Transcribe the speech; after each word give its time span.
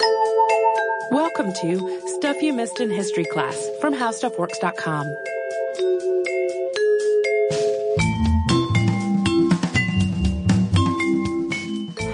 Welcome 0.00 1.52
to 1.60 2.00
Stuff 2.16 2.40
You 2.40 2.54
Missed 2.54 2.80
in 2.80 2.90
History 2.90 3.24
class 3.24 3.68
from 3.80 3.94
HowStuffWorks.com. 3.94 5.06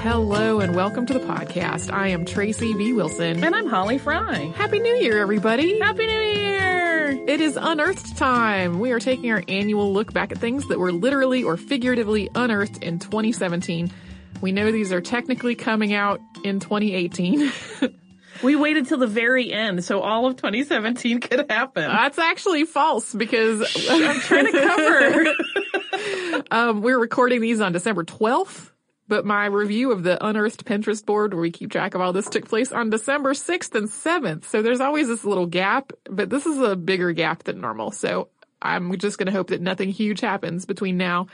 Hello 0.01 0.61
and 0.61 0.75
welcome 0.75 1.07
to 1.07 1.13
the 1.13 1.21
podcast. 1.21 1.93
I 1.93 2.09
am 2.09 2.25
Tracy 2.25 2.73
V. 2.73 2.93
Wilson. 2.93 3.45
And 3.45 3.55
I'm 3.55 3.69
Holly 3.69 3.99
Fry. 3.99 4.53
Happy 4.57 4.81
New 4.81 4.95
Year, 4.97 5.19
everybody. 5.19 5.79
Happy 5.79 6.07
New 6.07 6.13
Year! 6.13 7.11
It 7.29 7.41
is 7.41 7.57
unearthed 7.57 8.17
time. 8.17 8.81
We 8.81 8.91
are 8.91 9.01
taking 9.01 9.31
our 9.31 9.45
annual 9.47 9.93
look 9.93 10.13
back 10.13 10.33
at 10.33 10.39
things 10.39 10.67
that 10.69 10.81
were 10.81 10.93
literally 10.93 11.45
or 11.45 11.57
figuratively 11.57 12.31
unearthed 12.35 12.83
in 12.83 12.99
2017. 12.99 13.93
We 14.41 14.53
know 14.53 14.71
these 14.71 14.93
are 14.93 15.01
technically 15.01 15.55
coming 15.55 15.95
out 15.95 16.21
in 16.45 16.61
2018. 16.61 17.53
We 18.43 18.57
waited 18.57 18.87
till 18.87 18.99
the 18.99 19.07
very 19.07 19.53
end, 19.53 19.85
so 19.85 20.01
all 20.01 20.27
of 20.27 20.37
2017 20.37 21.21
could 21.21 21.51
happen. 21.51 21.89
That's 21.89 22.19
actually 22.19 22.65
false 22.65 23.15
because 23.15 23.61
I'm 23.91 24.21
trying 24.21 24.53
to 24.53 24.53
cover. 24.53 26.45
um, 26.51 26.83
we're 26.83 26.99
recording 26.99 27.41
these 27.41 27.61
on 27.61 27.73
December 27.73 28.05
12th. 28.05 28.71
But 29.09 29.25
my 29.25 29.47
review 29.47 29.93
of 29.93 30.03
the 30.03 30.25
unearthed 30.25 30.65
Pinterest 30.65 31.05
board 31.07 31.33
where 31.33 31.41
we 31.41 31.53
keep 31.53 31.71
track 31.71 31.95
of 31.95 32.01
all 32.01 32.13
this 32.13 32.29
took 32.29 32.49
place 32.49 32.73
on 32.73 32.91
December 32.91 33.35
6th 33.35 33.75
and 33.77 33.89
7th. 33.89 34.47
So 34.47 34.63
there's 34.63 34.81
always 34.81 35.07
this 35.07 35.25
little 35.25 35.47
gap, 35.47 35.93
but 36.11 36.29
this 36.29 36.45
is 36.45 36.59
a 36.59 36.75
bigger 36.75 37.13
gap 37.13 37.45
than 37.45 37.61
normal. 37.61 37.93
So 37.93 38.31
I'm 38.67 38.97
just 38.99 39.19
going 39.19 39.27
to 39.27 39.33
hope 39.33 39.49
that 39.49 39.61
nothing 39.61 39.91
huge 39.91 40.21
happens 40.21 40.65
between 40.65 40.97
now 40.97 41.29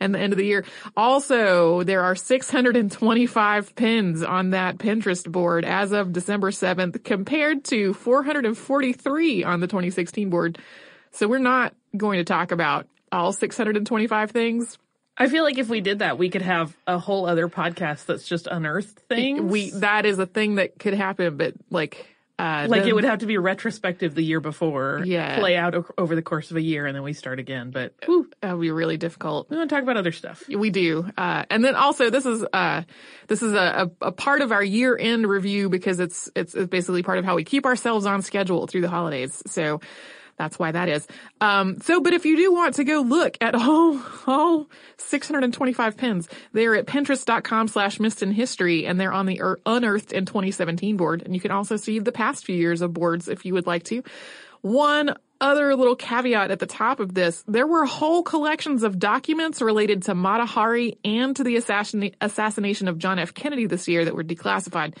and 0.00 0.14
the 0.14 0.18
end 0.18 0.32
of 0.32 0.38
the 0.38 0.46
year. 0.46 0.64
Also, 0.96 1.82
there 1.82 2.02
are 2.02 2.14
625 2.14 3.74
pins 3.74 4.22
on 4.22 4.50
that 4.50 4.78
Pinterest 4.78 5.30
board 5.30 5.64
as 5.64 5.92
of 5.92 6.12
December 6.12 6.50
7th 6.50 7.02
compared 7.04 7.64
to 7.64 7.94
443 7.94 9.44
on 9.44 9.60
the 9.60 9.66
2016 9.66 10.30
board. 10.30 10.58
So 11.10 11.28
we're 11.28 11.38
not 11.38 11.74
going 11.96 12.18
to 12.18 12.24
talk 12.24 12.52
about 12.52 12.86
all 13.10 13.32
625 13.32 14.30
things. 14.30 14.78
I 15.18 15.28
feel 15.28 15.44
like 15.44 15.56
if 15.56 15.68
we 15.68 15.80
did 15.80 16.00
that, 16.00 16.18
we 16.18 16.28
could 16.28 16.42
have 16.42 16.76
a 16.86 16.98
whole 16.98 17.26
other 17.26 17.48
podcast 17.48 18.04
that's 18.04 18.28
just 18.28 18.46
unearthed 18.46 19.00
things. 19.08 19.40
We, 19.40 19.70
that 19.70 20.04
is 20.04 20.18
a 20.18 20.26
thing 20.26 20.56
that 20.56 20.78
could 20.78 20.92
happen, 20.92 21.38
but 21.38 21.54
like, 21.70 22.15
uh, 22.38 22.66
like 22.68 22.82
the- 22.82 22.88
it 22.90 22.94
would 22.94 23.04
have 23.04 23.20
to 23.20 23.26
be 23.26 23.38
retrospective 23.38 24.14
the 24.14 24.22
year 24.22 24.40
before, 24.40 25.02
Yeah. 25.04 25.38
play 25.38 25.56
out 25.56 25.74
o- 25.74 25.86
over 25.96 26.14
the 26.14 26.22
course 26.22 26.50
of 26.50 26.56
a 26.58 26.62
year, 26.62 26.84
and 26.86 26.94
then 26.94 27.02
we 27.02 27.12
start 27.14 27.38
again. 27.38 27.70
But 27.70 27.94
whew, 28.04 28.28
that 28.42 28.52
would 28.52 28.60
be 28.60 28.70
really 28.70 28.96
difficult. 28.98 29.48
we 29.50 29.56
want 29.56 29.70
to 29.70 29.74
talk 29.74 29.82
about 29.82 29.96
other 29.96 30.12
stuff. 30.12 30.44
We 30.48 30.70
do. 30.70 31.06
Uh, 31.16 31.44
and 31.50 31.64
then 31.64 31.74
also 31.76 32.10
this 32.10 32.26
is, 32.26 32.44
uh, 32.52 32.82
this 33.28 33.42
is 33.42 33.54
a, 33.54 33.90
a, 34.00 34.06
a 34.08 34.12
part 34.12 34.42
of 34.42 34.52
our 34.52 34.62
year 34.62 34.96
end 34.98 35.26
review 35.26 35.68
because 35.70 35.98
it's, 35.98 36.30
it's, 36.36 36.54
it's 36.54 36.68
basically 36.68 37.02
part 37.02 37.18
of 37.18 37.24
how 37.24 37.36
we 37.36 37.44
keep 37.44 37.64
ourselves 37.64 38.04
on 38.06 38.20
schedule 38.22 38.66
through 38.66 38.82
the 38.82 38.90
holidays. 38.90 39.42
So 39.46 39.80
that's 40.36 40.58
why 40.58 40.72
that 40.72 40.88
is. 40.88 41.06
Um, 41.40 41.80
so, 41.80 42.00
but 42.00 42.12
if 42.12 42.26
you 42.26 42.36
do 42.36 42.52
want 42.52 42.74
to 42.74 42.84
go 42.84 43.00
look 43.00 43.38
at 43.40 43.54
all, 43.54 44.00
all 44.26 44.66
625 44.98 45.96
pins, 45.96 46.28
they're 46.52 46.76
at 46.76 46.86
pinterest.com 46.86 47.68
slash 47.68 48.00
missed 48.00 48.20
history 48.20 48.86
and 48.86 49.00
they're 49.00 49.12
on 49.12 49.26
the 49.26 49.40
unearthed 49.64 50.12
in 50.12 50.26
2017 50.26 50.96
board. 50.96 51.22
And 51.22 51.34
you 51.34 51.40
can 51.40 51.50
also 51.50 51.76
see 51.76 51.98
the 51.98 52.12
past 52.12 52.44
few 52.44 52.56
years 52.56 52.80
of 52.80 52.92
boards 52.92 53.28
if 53.28 53.44
you 53.44 53.54
would 53.54 53.66
like 53.66 53.84
to. 53.84 54.02
One 54.62 55.14
other 55.40 55.76
little 55.76 55.96
caveat 55.96 56.50
at 56.50 56.58
the 56.58 56.66
top 56.66 57.00
of 57.00 57.14
this, 57.14 57.44
there 57.46 57.66
were 57.66 57.84
whole 57.84 58.22
collections 58.22 58.82
of 58.82 58.98
documents 58.98 59.60
related 59.60 60.02
to 60.04 60.14
Mata 60.14 60.46
Hari 60.46 60.98
and 61.04 61.36
to 61.36 61.44
the 61.44 61.56
assassin- 61.56 62.14
assassination 62.20 62.88
of 62.88 62.98
John 62.98 63.18
F. 63.18 63.34
Kennedy 63.34 63.66
this 63.66 63.86
year 63.86 64.04
that 64.04 64.14
were 64.14 64.24
declassified. 64.24 64.96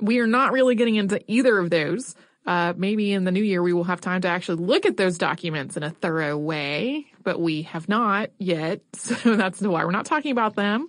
We 0.00 0.18
are 0.18 0.26
not 0.26 0.52
really 0.52 0.74
getting 0.74 0.96
into 0.96 1.20
either 1.28 1.58
of 1.58 1.70
those. 1.70 2.14
Uh, 2.46 2.72
maybe 2.76 3.12
in 3.12 3.24
the 3.24 3.30
new 3.30 3.42
year 3.42 3.62
we 3.62 3.72
will 3.72 3.84
have 3.84 4.00
time 4.00 4.22
to 4.22 4.28
actually 4.28 4.64
look 4.64 4.86
at 4.86 4.96
those 4.96 5.18
documents 5.18 5.76
in 5.76 5.82
a 5.82 5.90
thorough 5.90 6.36
way, 6.36 7.06
but 7.22 7.40
we 7.40 7.62
have 7.62 7.88
not 7.88 8.30
yet. 8.38 8.80
So 8.94 9.36
that's 9.36 9.60
why 9.60 9.84
we're 9.84 9.90
not 9.90 10.06
talking 10.06 10.32
about 10.32 10.56
them. 10.56 10.88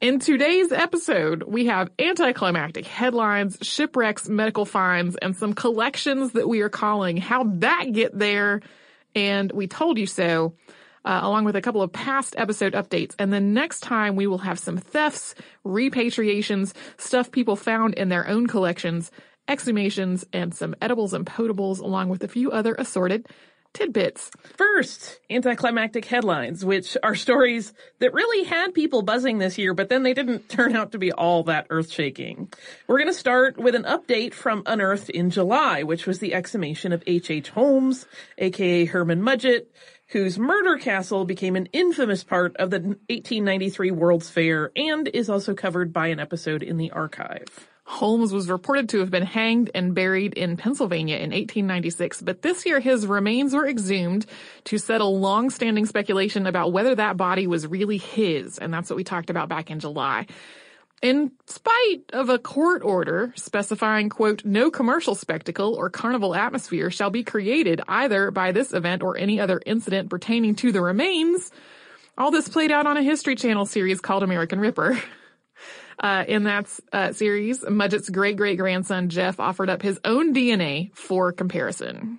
In 0.00 0.18
today's 0.18 0.72
episode, 0.72 1.44
we 1.44 1.66
have 1.66 1.90
anticlimactic 1.98 2.86
headlines, 2.86 3.56
shipwrecks, 3.62 4.28
medical 4.28 4.64
finds, 4.64 5.16
and 5.16 5.36
some 5.36 5.54
collections 5.54 6.32
that 6.32 6.48
we 6.48 6.60
are 6.62 6.68
calling 6.68 7.16
How'd 7.16 7.60
That 7.60 7.92
Get 7.92 8.18
There? 8.18 8.62
And 9.14 9.52
We 9.52 9.68
Told 9.68 9.96
You 9.98 10.06
So, 10.06 10.54
uh, 11.04 11.20
along 11.22 11.44
with 11.44 11.54
a 11.54 11.62
couple 11.62 11.82
of 11.82 11.92
past 11.92 12.34
episode 12.36 12.72
updates. 12.72 13.14
And 13.18 13.32
then 13.32 13.54
next 13.54 13.80
time 13.80 14.16
we 14.16 14.26
will 14.26 14.38
have 14.38 14.58
some 14.58 14.76
thefts, 14.76 15.36
repatriations, 15.64 16.74
stuff 16.98 17.30
people 17.30 17.54
found 17.54 17.94
in 17.94 18.08
their 18.08 18.26
own 18.26 18.48
collections, 18.48 19.12
exhumations, 19.48 20.24
and 20.32 20.54
some 20.54 20.74
edibles 20.80 21.14
and 21.14 21.26
potables, 21.26 21.80
along 21.80 22.08
with 22.08 22.22
a 22.24 22.28
few 22.28 22.50
other 22.50 22.74
assorted 22.74 23.26
tidbits. 23.76 24.30
First, 24.56 25.20
anticlimactic 25.28 26.06
headlines, 26.06 26.64
which 26.64 26.96
are 27.02 27.14
stories 27.14 27.74
that 27.98 28.14
really 28.14 28.44
had 28.44 28.72
people 28.72 29.02
buzzing 29.02 29.36
this 29.36 29.58
year, 29.58 29.74
but 29.74 29.90
then 29.90 30.02
they 30.02 30.14
didn't 30.14 30.48
turn 30.48 30.74
out 30.74 30.92
to 30.92 30.98
be 30.98 31.12
all 31.12 31.44
that 31.44 31.66
earth 31.68 31.90
shaking. 31.90 32.50
We're 32.86 32.98
going 32.98 33.12
to 33.12 33.14
start 33.14 33.58
with 33.58 33.74
an 33.74 33.84
update 33.84 34.32
from 34.32 34.62
Unearthed 34.64 35.10
in 35.10 35.30
July, 35.30 35.82
which 35.82 36.06
was 36.06 36.20
the 36.20 36.32
exhumation 36.32 36.92
of 36.92 37.02
H.H. 37.06 37.50
Holmes, 37.50 38.06
aka 38.38 38.86
Herman 38.86 39.20
Mudgett, 39.20 39.66
whose 40.08 40.38
murder 40.38 40.78
castle 40.78 41.26
became 41.26 41.56
an 41.56 41.66
infamous 41.72 42.24
part 42.24 42.56
of 42.56 42.70
the 42.70 42.78
1893 42.78 43.90
World's 43.90 44.30
Fair 44.30 44.70
and 44.74 45.08
is 45.08 45.28
also 45.28 45.52
covered 45.52 45.92
by 45.92 46.06
an 46.06 46.20
episode 46.20 46.62
in 46.62 46.78
the 46.78 46.92
archive. 46.92 47.68
Holmes 47.88 48.32
was 48.32 48.50
reported 48.50 48.88
to 48.90 48.98
have 48.98 49.12
been 49.12 49.24
hanged 49.24 49.70
and 49.72 49.94
buried 49.94 50.34
in 50.34 50.56
Pennsylvania 50.56 51.16
in 51.16 51.30
1896, 51.30 52.20
but 52.20 52.42
this 52.42 52.66
year 52.66 52.80
his 52.80 53.06
remains 53.06 53.54
were 53.54 53.66
exhumed 53.66 54.26
to 54.64 54.76
settle 54.76 55.20
long-standing 55.20 55.86
speculation 55.86 56.48
about 56.48 56.72
whether 56.72 56.96
that 56.96 57.16
body 57.16 57.46
was 57.46 57.64
really 57.64 57.96
his, 57.96 58.58
and 58.58 58.74
that's 58.74 58.90
what 58.90 58.96
we 58.96 59.04
talked 59.04 59.30
about 59.30 59.48
back 59.48 59.70
in 59.70 59.78
July. 59.78 60.26
In 61.00 61.30
spite 61.46 62.02
of 62.12 62.28
a 62.28 62.40
court 62.40 62.82
order 62.82 63.32
specifying, 63.36 64.08
quote, 64.08 64.44
no 64.44 64.68
commercial 64.68 65.14
spectacle 65.14 65.74
or 65.74 65.88
carnival 65.88 66.34
atmosphere 66.34 66.90
shall 66.90 67.10
be 67.10 67.22
created 67.22 67.80
either 67.86 68.32
by 68.32 68.50
this 68.50 68.72
event 68.72 69.04
or 69.04 69.16
any 69.16 69.38
other 69.38 69.60
incident 69.64 70.10
pertaining 70.10 70.56
to 70.56 70.72
the 70.72 70.80
remains, 70.80 71.52
all 72.18 72.32
this 72.32 72.48
played 72.48 72.72
out 72.72 72.86
on 72.86 72.96
a 72.96 73.02
History 73.02 73.36
Channel 73.36 73.66
series 73.66 74.00
called 74.00 74.24
American 74.24 74.58
Ripper. 74.58 75.00
Uh, 75.98 76.24
in 76.28 76.44
that 76.44 76.68
uh, 76.92 77.12
series, 77.12 77.64
Mudgett's 77.68 78.10
great 78.10 78.36
great 78.36 78.58
grandson 78.58 79.08
Jeff 79.08 79.40
offered 79.40 79.70
up 79.70 79.82
his 79.82 79.98
own 80.04 80.34
DNA 80.34 80.94
for 80.94 81.32
comparison. 81.32 82.18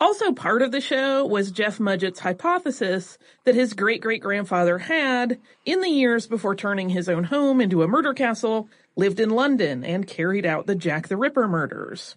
Also 0.00 0.32
part 0.32 0.62
of 0.62 0.72
the 0.72 0.80
show 0.80 1.24
was 1.24 1.52
Jeff 1.52 1.78
Mudgett's 1.78 2.18
hypothesis 2.18 3.18
that 3.44 3.54
his 3.54 3.72
great 3.72 4.00
great 4.00 4.20
grandfather 4.20 4.78
had, 4.78 5.38
in 5.64 5.80
the 5.80 5.88
years 5.88 6.26
before 6.26 6.56
turning 6.56 6.88
his 6.88 7.08
own 7.08 7.22
home 7.22 7.60
into 7.60 7.84
a 7.84 7.88
murder 7.88 8.12
castle, 8.12 8.68
lived 8.96 9.20
in 9.20 9.30
London 9.30 9.84
and 9.84 10.08
carried 10.08 10.44
out 10.44 10.66
the 10.66 10.74
Jack 10.74 11.06
the 11.06 11.16
Ripper 11.16 11.46
murders. 11.46 12.16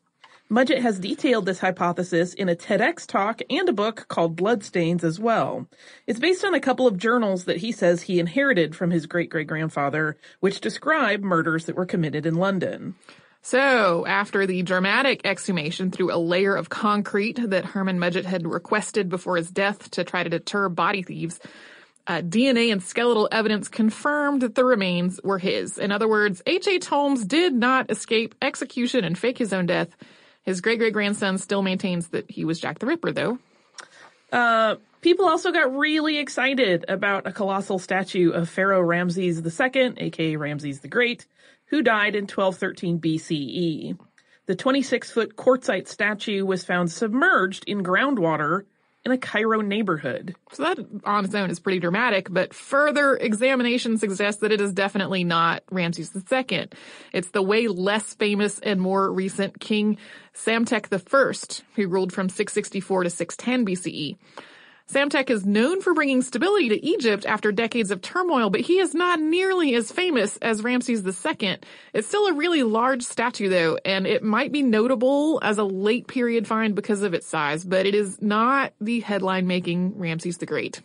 Mudgett 0.50 0.82
has 0.82 1.00
detailed 1.00 1.48
this 1.48 1.60
hypothesis 1.60 2.36
in 2.36 2.50
a 2.50 2.56
TEDx 2.56 3.08
talk 3.08 3.42
and 3.50 3.68
a 3.68 3.74
book 3.74 4.06
called 4.08 4.36
Bloodstains 4.36 5.04
as 5.04 5.20
well. 5.20 5.68
It's 6.06 6.20
based 6.20 6.46
on 6.46 6.54
a 6.54 6.60
couple 6.60 6.86
of 6.86 7.00
journals 7.00 7.46
that 7.46 7.58
he 7.58 7.72
says 7.72 8.04
he 8.04 8.20
inherited 8.20 8.76
from 8.76 8.92
his 8.92 9.08
great 9.08 9.32
great 9.32 9.48
grandfather, 9.48 10.18
which 10.42 10.62
describe 10.62 11.24
murders 11.24 11.66
that 11.66 11.76
were 11.76 11.88
committed 11.88 12.28
in 12.28 12.36
London. 12.36 12.94
So, 13.42 14.06
after 14.06 14.46
the 14.46 14.62
dramatic 14.62 15.22
exhumation 15.24 15.90
through 15.90 16.14
a 16.14 16.18
layer 16.18 16.56
of 16.56 16.70
concrete 16.70 17.40
that 17.50 17.66
Herman 17.66 18.00
Mudgett 18.00 18.26
had 18.26 18.48
requested 18.48 19.10
before 19.10 19.38
his 19.38 19.50
death 19.52 19.90
to 19.92 20.04
try 20.04 20.24
to 20.24 20.30
deter 20.30 20.70
body 20.70 21.02
thieves, 21.02 21.40
uh, 22.08 22.22
DNA 22.22 22.72
and 22.72 22.84
skeletal 22.84 23.28
evidence 23.32 23.68
confirmed 23.68 24.42
that 24.42 24.54
the 24.54 24.66
remains 24.66 25.20
were 25.24 25.40
his. 25.40 25.78
In 25.80 25.92
other 25.92 26.08
words, 26.08 26.42
H.H. 26.46 26.68
H. 26.68 26.86
Holmes 26.86 27.26
did 27.26 27.54
not 27.54 27.90
escape 27.90 28.36
execution 28.42 29.04
and 29.04 29.18
fake 29.18 29.40
his 29.40 29.54
own 29.54 29.66
death. 29.66 29.90
His 30.46 30.62
great 30.62 30.80
great 30.80 30.94
grandson 30.94 31.38
still 31.38 31.62
maintains 31.62 32.10
that 32.10 32.30
he 32.30 32.46
was 32.46 32.60
Jack 32.60 32.80
the 32.80 32.86
Ripper, 32.86 33.12
though. 33.12 33.40
Uh, 34.32 34.76
people 35.02 35.26
also 35.26 35.52
got 35.52 35.76
really 35.76 36.20
excited 36.20 36.86
about 36.88 37.26
a 37.26 37.32
colossal 37.32 37.80
statue 37.80 38.32
of 38.32 38.50
Pharaoh 38.50 38.82
Ramses 38.82 39.42
II, 39.42 39.94
aka 39.98 40.36
Ramses 40.36 40.82
the 40.82 40.88
Great, 40.88 41.26
who 41.68 41.82
died 41.82 42.16
in 42.16 42.24
1213 42.24 43.00
BCE. 43.00 43.98
The 44.46 44.56
26 44.56 45.12
foot 45.12 45.36
quartzite 45.36 45.88
statue 45.88 46.46
was 46.46 46.64
found 46.64 46.92
submerged 46.92 47.64
in 47.66 47.84
groundwater 47.84 48.66
in 49.06 49.12
a 49.12 49.18
Cairo 49.18 49.62
neighborhood. 49.62 50.36
So 50.52 50.64
that 50.64 50.80
on 51.04 51.26
its 51.26 51.36
own 51.36 51.52
is 51.52 51.60
pretty 51.60 51.80
dramatic, 51.80 52.28
but 52.30 52.54
further 52.54 53.16
examination 53.16 54.00
suggests 54.00 54.42
that 54.42 54.52
it 54.52 54.60
is 54.60 54.74
definitely 54.74 55.24
not 55.24 55.64
Ramses 55.70 56.12
II. 56.16 56.70
It's 57.14 57.30
the 57.30 57.44
way 57.44 57.68
less 57.68 58.16
famous 58.16 58.60
and 58.60 58.82
more 58.82 59.12
recent 59.12 59.60
King 59.60 59.98
Psamtik 60.34 60.92
I, 60.92 61.64
who 61.76 61.88
ruled 61.88 62.14
from 62.14 62.30
664 62.30 63.04
to 63.04 63.10
610 63.12 63.66
BCE. 63.66 64.18
Psamtik 64.88 65.32
is 65.32 65.46
known 65.46 65.82
for 65.82 65.96
bringing 65.96 66.22
stability 66.22 66.70
to 66.70 66.86
Egypt 66.86 67.26
after 67.26 67.52
decades 67.52 67.90
of 67.90 68.02
turmoil, 68.02 68.52
but 68.52 68.62
he 68.62 68.78
is 68.78 68.94
not 68.94 69.20
nearly 69.20 69.74
as 69.74 69.92
famous 69.92 70.38
as 70.38 70.64
Ramses 70.64 71.04
II. 71.04 71.58
It's 71.94 72.08
still 72.08 72.28
a 72.28 72.34
really 72.34 72.62
large 72.62 73.02
statue 73.02 73.50
though, 73.50 73.80
and 73.84 74.06
it 74.06 74.22
might 74.22 74.52
be 74.52 74.62
notable 74.62 75.40
as 75.42 75.58
a 75.58 75.64
late 75.64 76.08
period 76.08 76.48
find 76.48 76.76
because 76.76 77.02
of 77.02 77.16
its 77.16 77.26
size, 77.26 77.66
but 77.66 77.88
it 77.88 77.96
is 77.96 78.22
not 78.22 78.74
the 78.80 79.00
headline 79.00 79.48
making 79.48 79.98
Ramses 79.98 80.38
the 80.38 80.46
Great. 80.46 80.82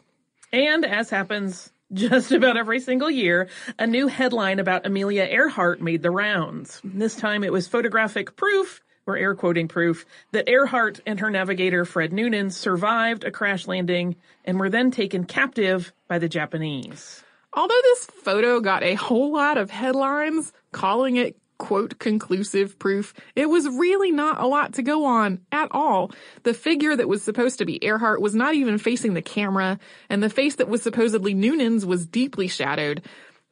And 0.50 0.86
as 0.86 1.10
happens 1.10 1.70
just 1.92 2.32
about 2.32 2.56
every 2.56 2.80
single 2.80 3.10
year, 3.10 3.50
a 3.78 3.86
new 3.86 4.06
headline 4.06 4.60
about 4.60 4.86
Amelia 4.86 5.24
Earhart 5.24 5.82
made 5.82 6.02
the 6.02 6.10
rounds. 6.10 6.80
This 6.82 7.16
time 7.16 7.44
it 7.44 7.52
was 7.52 7.68
photographic 7.68 8.34
proof 8.34 8.80
or 9.10 9.16
air 9.16 9.34
quoting 9.34 9.68
proof 9.68 10.06
that 10.32 10.48
Earhart 10.48 11.00
and 11.06 11.20
her 11.20 11.30
navigator 11.30 11.84
Fred 11.84 12.12
Noonan 12.12 12.50
survived 12.50 13.24
a 13.24 13.30
crash 13.30 13.66
landing 13.66 14.16
and 14.44 14.58
were 14.58 14.70
then 14.70 14.90
taken 14.90 15.24
captive 15.24 15.92
by 16.08 16.18
the 16.18 16.28
Japanese. 16.28 17.22
Although 17.52 17.80
this 17.82 18.06
photo 18.06 18.60
got 18.60 18.84
a 18.84 18.94
whole 18.94 19.32
lot 19.32 19.58
of 19.58 19.70
headlines 19.70 20.52
calling 20.72 21.16
it 21.16 21.36
quote 21.58 21.98
conclusive 21.98 22.78
proof, 22.78 23.12
it 23.36 23.46
was 23.46 23.68
really 23.68 24.10
not 24.12 24.40
a 24.40 24.46
lot 24.46 24.74
to 24.74 24.82
go 24.82 25.04
on 25.04 25.40
at 25.52 25.68
all. 25.72 26.10
The 26.44 26.54
figure 26.54 26.96
that 26.96 27.08
was 27.08 27.22
supposed 27.22 27.58
to 27.58 27.66
be 27.66 27.84
Earhart 27.84 28.22
was 28.22 28.34
not 28.34 28.54
even 28.54 28.78
facing 28.78 29.14
the 29.14 29.22
camera, 29.22 29.78
and 30.08 30.22
the 30.22 30.30
face 30.30 30.56
that 30.56 30.68
was 30.68 30.82
supposedly 30.82 31.34
Noonan's 31.34 31.84
was 31.84 32.06
deeply 32.06 32.48
shadowed. 32.48 33.02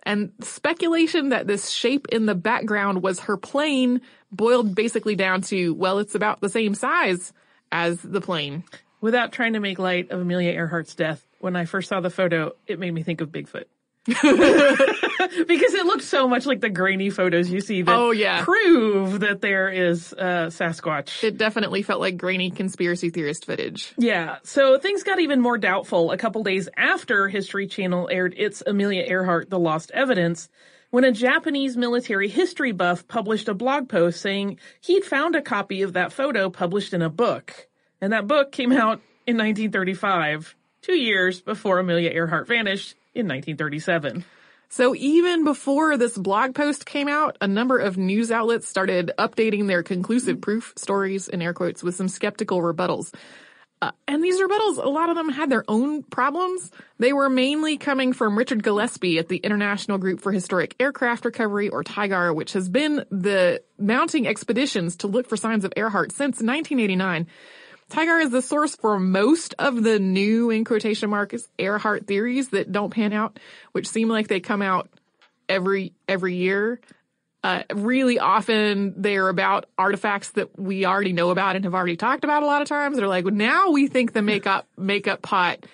And 0.04 0.32
speculation 0.40 1.30
that 1.30 1.46
this 1.46 1.68
shape 1.68 2.06
in 2.10 2.24
the 2.24 2.34
background 2.34 3.02
was 3.02 3.20
her 3.20 3.36
plane 3.36 4.00
boiled 4.30 4.74
basically 4.74 5.16
down 5.16 5.42
to, 5.42 5.74
well, 5.74 5.98
it's 5.98 6.14
about 6.14 6.40
the 6.40 6.48
same 6.48 6.74
size 6.74 7.32
as 7.72 8.00
the 8.00 8.20
plane. 8.20 8.64
Without 9.00 9.32
trying 9.32 9.52
to 9.52 9.60
make 9.60 9.78
light 9.78 10.10
of 10.10 10.20
Amelia 10.20 10.52
Earhart's 10.52 10.94
death, 10.94 11.24
when 11.38 11.54
I 11.54 11.66
first 11.66 11.88
saw 11.88 12.00
the 12.00 12.10
photo, 12.10 12.52
it 12.66 12.78
made 12.78 12.92
me 12.92 13.02
think 13.02 13.20
of 13.20 13.30
Bigfoot. 13.30 13.64
because 14.08 15.74
it 15.74 15.84
looked 15.84 16.02
so 16.02 16.26
much 16.26 16.46
like 16.46 16.60
the 16.60 16.70
grainy 16.70 17.10
photos 17.10 17.50
you 17.50 17.60
see 17.60 17.82
that 17.82 17.94
oh, 17.94 18.10
yeah. 18.10 18.42
prove 18.42 19.20
that 19.20 19.42
there 19.42 19.68
is 19.68 20.14
uh, 20.14 20.46
Sasquatch. 20.46 21.22
It 21.22 21.36
definitely 21.36 21.82
felt 21.82 22.00
like 22.00 22.16
grainy 22.16 22.50
conspiracy 22.50 23.10
theorist 23.10 23.44
footage. 23.44 23.92
Yeah. 23.98 24.38
So 24.44 24.78
things 24.78 25.02
got 25.02 25.20
even 25.20 25.42
more 25.42 25.58
doubtful 25.58 26.10
a 26.10 26.16
couple 26.16 26.42
days 26.42 26.70
after 26.74 27.28
History 27.28 27.66
Channel 27.66 28.08
aired 28.10 28.34
its 28.38 28.62
Amelia 28.66 29.02
Earhart 29.02 29.50
The 29.50 29.58
Lost 29.58 29.90
Evidence 29.92 30.48
when 30.90 31.04
a 31.04 31.12
Japanese 31.12 31.76
military 31.76 32.28
history 32.28 32.72
buff 32.72 33.06
published 33.08 33.48
a 33.48 33.54
blog 33.54 33.88
post 33.88 34.20
saying 34.20 34.58
he'd 34.80 35.04
found 35.04 35.34
a 35.34 35.42
copy 35.42 35.82
of 35.82 35.92
that 35.92 36.12
photo 36.12 36.50
published 36.50 36.94
in 36.94 37.02
a 37.02 37.10
book. 37.10 37.68
And 38.00 38.12
that 38.12 38.26
book 38.26 38.52
came 38.52 38.72
out 38.72 39.00
in 39.26 39.36
1935, 39.36 40.54
two 40.82 40.96
years 40.96 41.40
before 41.40 41.78
Amelia 41.78 42.10
Earhart 42.10 42.48
vanished 42.48 42.94
in 43.14 43.26
1937. 43.26 44.24
So 44.70 44.94
even 44.94 45.44
before 45.44 45.96
this 45.96 46.16
blog 46.16 46.54
post 46.54 46.84
came 46.84 47.08
out, 47.08 47.38
a 47.40 47.48
number 47.48 47.78
of 47.78 47.96
news 47.96 48.30
outlets 48.30 48.68
started 48.68 49.10
updating 49.18 49.66
their 49.66 49.82
conclusive 49.82 50.42
proof 50.42 50.74
stories 50.76 51.26
in 51.26 51.40
air 51.40 51.54
quotes 51.54 51.82
with 51.82 51.94
some 51.94 52.08
skeptical 52.08 52.60
rebuttals. 52.60 53.12
Uh, 53.80 53.92
and 54.08 54.24
these 54.24 54.40
rebuttals, 54.40 54.82
a 54.82 54.88
lot 54.88 55.08
of 55.08 55.16
them 55.16 55.28
had 55.28 55.50
their 55.50 55.64
own 55.68 56.02
problems. 56.02 56.70
They 56.98 57.12
were 57.12 57.30
mainly 57.30 57.76
coming 57.76 58.12
from 58.12 58.36
Richard 58.36 58.62
Gillespie 58.62 59.18
at 59.18 59.28
the 59.28 59.36
International 59.36 59.98
Group 59.98 60.20
for 60.20 60.32
Historic 60.32 60.74
Aircraft 60.80 61.24
Recovery, 61.24 61.68
or 61.68 61.84
TIGHAR, 61.84 62.34
which 62.34 62.54
has 62.54 62.68
been 62.68 63.04
the 63.10 63.62
mounting 63.78 64.26
expeditions 64.26 64.96
to 64.96 65.06
look 65.06 65.28
for 65.28 65.36
signs 65.36 65.64
of 65.64 65.72
Earhart 65.76 66.10
since 66.10 66.42
1989. 66.42 67.28
TIGHAR 67.90 68.20
is 68.20 68.30
the 68.30 68.42
source 68.42 68.74
for 68.74 68.98
most 68.98 69.54
of 69.60 69.82
the 69.82 70.00
new, 70.00 70.50
in 70.50 70.64
quotation 70.64 71.08
marks, 71.08 71.48
Earhart 71.58 72.06
theories 72.06 72.48
that 72.48 72.72
don't 72.72 72.90
pan 72.90 73.12
out, 73.12 73.38
which 73.72 73.88
seem 73.88 74.08
like 74.08 74.26
they 74.26 74.40
come 74.40 74.60
out 74.60 74.90
every, 75.48 75.94
every 76.08 76.34
year. 76.34 76.80
Uh, 77.48 77.62
really 77.72 78.18
often 78.18 78.92
they're 78.98 79.30
about 79.30 79.64
artifacts 79.78 80.32
that 80.32 80.58
we 80.58 80.84
already 80.84 81.14
know 81.14 81.30
about 81.30 81.56
and 81.56 81.64
have 81.64 81.74
already 81.74 81.96
talked 81.96 82.22
about 82.22 82.42
a 82.42 82.46
lot 82.46 82.60
of 82.60 82.68
times. 82.68 82.98
They're 82.98 83.08
like, 83.08 83.24
well, 83.24 83.32
now 83.32 83.70
we 83.70 83.86
think 83.86 84.12
the 84.12 84.20
makeup, 84.20 84.68
makeup 84.76 85.22
pot 85.22 85.64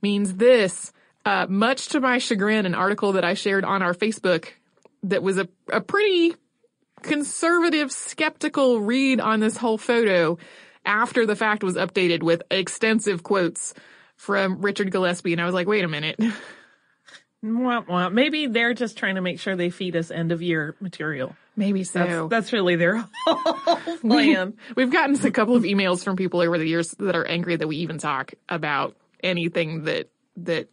means 0.00 0.36
this. 0.36 0.92
Uh, 1.24 1.46
much 1.48 1.88
to 1.88 2.00
my 2.00 2.18
chagrin, 2.18 2.64
an 2.64 2.76
article 2.76 3.14
that 3.14 3.24
I 3.24 3.34
shared 3.34 3.64
on 3.64 3.82
our 3.82 3.92
Facebook 3.92 4.50
that 5.02 5.20
was 5.20 5.36
a, 5.36 5.48
a 5.72 5.80
pretty 5.80 6.36
conservative, 7.02 7.90
skeptical 7.90 8.80
read 8.80 9.20
on 9.20 9.40
this 9.40 9.56
whole 9.56 9.78
photo 9.78 10.38
after 10.84 11.26
the 11.26 11.34
fact 11.34 11.64
was 11.64 11.74
updated 11.74 12.22
with 12.22 12.40
extensive 12.52 13.24
quotes 13.24 13.74
from 14.14 14.60
Richard 14.60 14.92
Gillespie. 14.92 15.32
And 15.32 15.42
I 15.42 15.44
was 15.44 15.54
like, 15.54 15.66
wait 15.66 15.82
a 15.82 15.88
minute. 15.88 16.20
Maybe 17.42 18.46
they're 18.46 18.74
just 18.74 18.98
trying 18.98 19.14
to 19.14 19.20
make 19.20 19.40
sure 19.40 19.56
they 19.56 19.70
feed 19.70 19.96
us 19.96 20.10
end 20.10 20.32
of 20.32 20.42
year 20.42 20.76
material. 20.80 21.36
Maybe 21.56 21.84
so. 21.84 22.28
That's, 22.28 22.30
that's 22.30 22.52
really 22.52 22.76
their 22.76 22.96
whole 23.26 23.98
plan. 23.98 24.54
We've 24.76 24.90
gotten 24.90 25.14
a 25.24 25.30
couple 25.30 25.56
of 25.56 25.64
emails 25.64 26.04
from 26.04 26.16
people 26.16 26.40
over 26.40 26.58
the 26.58 26.66
years 26.66 26.92
that 26.98 27.16
are 27.16 27.24
angry 27.24 27.56
that 27.56 27.66
we 27.66 27.78
even 27.78 27.98
talk 27.98 28.34
about 28.48 28.96
anything 29.22 29.84
that, 29.84 30.08
that 30.38 30.68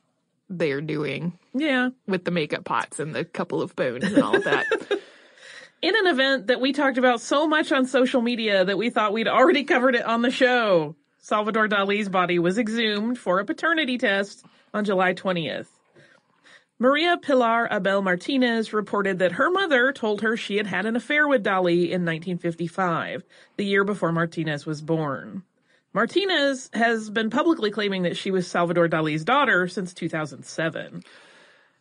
they're 0.49 0.81
doing. 0.81 1.37
Yeah. 1.53 1.89
With 2.05 2.25
the 2.25 2.31
makeup 2.31 2.65
pots 2.65 2.99
and 2.99 3.13
the 3.13 3.25
couple 3.25 3.61
of 3.61 3.75
bones 3.75 4.05
and 4.05 4.21
all 4.21 4.35
of 4.35 4.43
that. 4.43 4.65
in 5.81 5.95
an 5.95 6.07
event 6.07 6.47
that 6.47 6.61
we 6.61 6.73
talked 6.73 6.97
about 6.97 7.21
so 7.21 7.47
much 7.47 7.71
on 7.71 7.85
social 7.85 8.21
media 8.21 8.65
that 8.65 8.77
we 8.77 8.89
thought 8.89 9.13
we'd 9.13 9.27
already 9.27 9.63
covered 9.63 9.95
it 9.95 10.05
on 10.05 10.21
the 10.21 10.31
show. 10.31 10.95
Salvador 11.19 11.67
Dali's 11.67 12.09
body 12.09 12.39
was 12.39 12.57
exhumed 12.57 13.17
for 13.17 13.39
a 13.39 13.45
paternity 13.45 13.97
test 13.97 14.45
on 14.73 14.85
July 14.85 15.13
20th. 15.13 15.67
Maria 16.79 17.17
Pilar 17.17 17.67
Abel 17.71 18.03
Martinez 18.03 18.71
reported 18.71 19.17
that 19.19 19.31
her 19.33 19.49
mother 19.49 19.91
told 19.91 20.21
her 20.21 20.37
she 20.37 20.57
had 20.57 20.67
had 20.67 20.85
an 20.85 20.95
affair 20.95 21.27
with 21.27 21.43
Dali 21.43 21.85
in 21.85 22.05
1955, 22.05 23.23
the 23.55 23.65
year 23.65 23.83
before 23.83 24.11
Martinez 24.11 24.65
was 24.65 24.81
born. 24.81 25.41
Martinez 25.93 26.69
has 26.73 27.09
been 27.09 27.31
publicly 27.31 27.71
claiming 27.71 28.03
that 28.03 28.15
she 28.15 28.29
was 28.29 28.45
Salvador 28.45 28.87
Dali's 28.87 29.25
daughter 29.25 29.67
since 29.67 29.95
2007. 29.95 31.01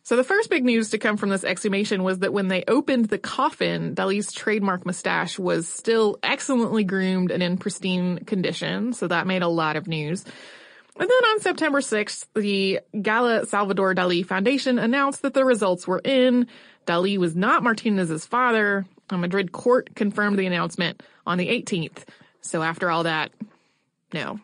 So 0.01 0.15
the 0.15 0.23
first 0.23 0.49
big 0.49 0.63
news 0.63 0.89
to 0.89 0.97
come 0.97 1.17
from 1.17 1.29
this 1.29 1.43
exhumation 1.43 2.01
was 2.01 2.19
that 2.19 2.33
when 2.33 2.47
they 2.47 2.63
opened 2.67 3.09
the 3.09 3.19
coffin, 3.19 3.93
Dali's 3.93 4.31
trademark 4.31 4.83
mustache 4.83 5.37
was 5.37 5.67
still 5.67 6.17
excellently 6.23 6.83
groomed 6.83 7.29
and 7.29 7.43
in 7.43 7.57
pristine 7.57 8.19
condition. 8.25 8.93
So 8.93 9.07
that 9.09 9.27
made 9.27 9.43
a 9.43 9.47
lot 9.47 9.75
of 9.75 9.87
news. 9.87 10.25
And 10.99 11.07
then 11.07 11.29
on 11.31 11.39
September 11.41 11.79
6th, 11.79 12.25
the 12.33 12.79
Gala 12.99 13.45
Salvador 13.45 13.93
Dali 13.93 14.25
Foundation 14.25 14.79
announced 14.79 15.21
that 15.21 15.33
the 15.33 15.45
results 15.45 15.87
were 15.87 16.01
in. 16.03 16.47
Dali 16.87 17.17
was 17.17 17.35
not 17.35 17.63
Martinez's 17.63 18.25
father. 18.25 18.85
A 19.09 19.17
Madrid 19.17 19.51
court 19.51 19.93
confirmed 19.95 20.39
the 20.39 20.47
announcement 20.47 21.03
on 21.25 21.37
the 21.37 21.47
18th. 21.47 22.03
So 22.41 22.63
after 22.63 22.89
all 22.89 23.03
that, 23.03 23.31
no. 24.13 24.39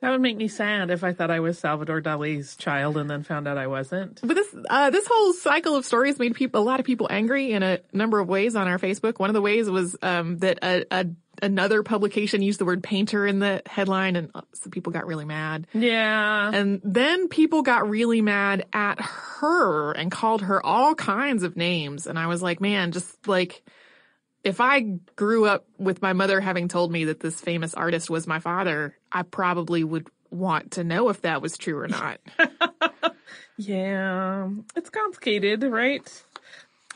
That 0.00 0.10
would 0.10 0.20
make 0.20 0.36
me 0.36 0.48
sad 0.48 0.90
if 0.90 1.02
I 1.02 1.14
thought 1.14 1.30
I 1.30 1.40
was 1.40 1.58
Salvador 1.58 2.02
Dali's 2.02 2.56
child 2.56 2.98
and 2.98 3.08
then 3.08 3.22
found 3.22 3.48
out 3.48 3.56
I 3.56 3.68
wasn't. 3.68 4.20
But 4.22 4.34
this 4.34 4.54
uh, 4.68 4.90
this 4.90 5.06
whole 5.10 5.32
cycle 5.32 5.76
of 5.76 5.86
stories 5.86 6.18
made 6.18 6.34
people 6.34 6.60
a 6.60 6.62
lot 6.62 6.78
of 6.78 6.84
people 6.84 7.06
angry 7.08 7.52
in 7.52 7.62
a 7.62 7.78
number 7.90 8.20
of 8.20 8.28
ways 8.28 8.54
on 8.54 8.68
our 8.68 8.78
Facebook. 8.78 9.18
One 9.18 9.30
of 9.30 9.34
the 9.34 9.40
ways 9.40 9.70
was 9.70 9.96
um, 10.02 10.36
that 10.40 10.58
a, 10.62 10.84
a 10.90 11.06
another 11.42 11.82
publication 11.82 12.42
used 12.42 12.60
the 12.60 12.64
word 12.64 12.82
painter 12.82 13.26
in 13.26 13.38
the 13.38 13.62
headline 13.66 14.16
and 14.16 14.30
uh, 14.34 14.42
so 14.52 14.70
people 14.70 14.92
got 14.92 15.06
really 15.06 15.24
mad. 15.24 15.66
Yeah. 15.72 16.50
And 16.52 16.80
then 16.84 17.28
people 17.28 17.62
got 17.62 17.88
really 17.88 18.20
mad 18.22 18.66
at 18.72 19.00
her 19.00 19.92
and 19.92 20.10
called 20.10 20.42
her 20.42 20.64
all 20.64 20.94
kinds 20.94 21.42
of 21.42 21.56
names. 21.56 22.06
And 22.06 22.18
I 22.18 22.26
was 22.26 22.42
like, 22.42 22.60
man, 22.60 22.92
just 22.92 23.26
like, 23.26 23.62
if 24.42 24.60
I 24.60 24.80
grew 25.16 25.46
up 25.46 25.66
with 25.78 26.02
my 26.02 26.12
mother 26.12 26.40
having 26.40 26.68
told 26.68 26.92
me 26.92 27.06
that 27.06 27.20
this 27.20 27.40
famous 27.40 27.74
artist 27.74 28.10
was 28.10 28.26
my 28.26 28.38
father, 28.38 28.96
I 29.10 29.22
probably 29.22 29.82
would 29.82 30.08
want 30.30 30.72
to 30.72 30.84
know 30.84 31.08
if 31.08 31.22
that 31.22 31.40
was 31.40 31.56
true 31.56 31.78
or 31.78 31.88
not. 31.88 32.20
yeah. 33.56 34.48
It's 34.76 34.90
complicated, 34.90 35.62
right? 35.62 36.24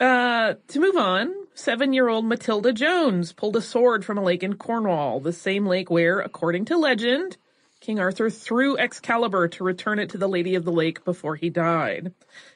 Uh, 0.01 0.55
to 0.69 0.79
move 0.79 0.97
on, 0.97 1.35
seven 1.55 1.93
year 1.93 2.09
old 2.09 2.25
Matilda 2.25 2.73
Jones 2.73 3.33
pulled 3.33 3.57
a 3.57 3.61
sword 3.61 4.05
from 4.05 4.17
a 4.17 4.23
lake 4.23 4.43
in 4.43 4.55
Cornwall, 4.55 5.21
the 5.21 5.33
same 5.33 5.67
lake 5.67 5.91
where, 5.91 6.21
according 6.21 6.67
to 6.67 6.79
legend, 6.79 7.37
King 7.81 7.99
Arthur 7.99 8.31
threw 8.31 8.77
Excalibur 8.77 9.49
to 9.49 9.65
return 9.65 9.99
it 9.99 10.11
to 10.11 10.19
the 10.19 10.29
Lady 10.29 10.55
of 10.55 10.65
the 10.65 10.73
Lake 10.73 11.05
before 11.05 11.37
he 11.37 11.51
died. 11.51 12.13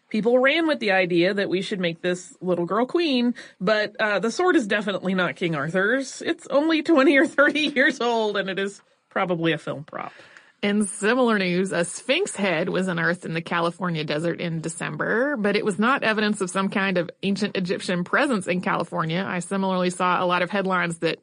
People 0.09 0.39
ran 0.39 0.67
with 0.67 0.79
the 0.79 0.93
idea 0.93 1.33
that 1.35 1.49
we 1.49 1.63
should 1.63 1.81
make 1.81 2.03
this 2.03 2.37
little 2.41 2.67
girl 2.67 2.87
queen, 2.87 3.35
but 3.61 3.97
uh, 3.99 4.19
the 4.19 4.31
sword 4.31 4.57
is 4.57 4.67
definitely 4.67 5.15
not 5.15 5.37
King 5.37 5.55
Arthur's. 5.55 6.23
It's 6.23 6.47
only 6.49 6.83
20 6.83 7.17
or 7.17 7.27
30 7.27 7.61
years 7.61 8.01
old, 8.01 8.37
and 8.37 8.51
it 8.51 8.59
is 8.59 8.83
probably 9.09 9.53
a 9.53 9.59
film 9.59 9.85
prop. 9.85 10.13
In 10.63 10.87
similar 10.87 11.41
news, 11.41 11.73
a 11.73 11.85
sphinx 11.85 12.37
head 12.37 12.69
was 12.69 12.87
unearthed 12.87 13.25
in 13.25 13.35
the 13.35 13.43
California 13.43 14.05
desert 14.05 14.41
in 14.41 14.61
December, 14.61 15.37
but 15.37 15.57
it 15.57 15.65
was 15.65 15.77
not 15.77 16.05
evidence 16.05 16.41
of 16.41 16.51
some 16.51 16.69
kind 16.69 16.99
of 16.99 17.11
ancient 17.25 17.57
Egyptian 17.57 18.05
presence 18.05 18.47
in 18.47 18.61
California. 18.61 19.25
I 19.27 19.41
similarly 19.41 19.91
saw 19.91 20.23
a 20.23 20.27
lot 20.27 20.43
of 20.43 20.51
headlines 20.51 20.99
that 20.99 21.19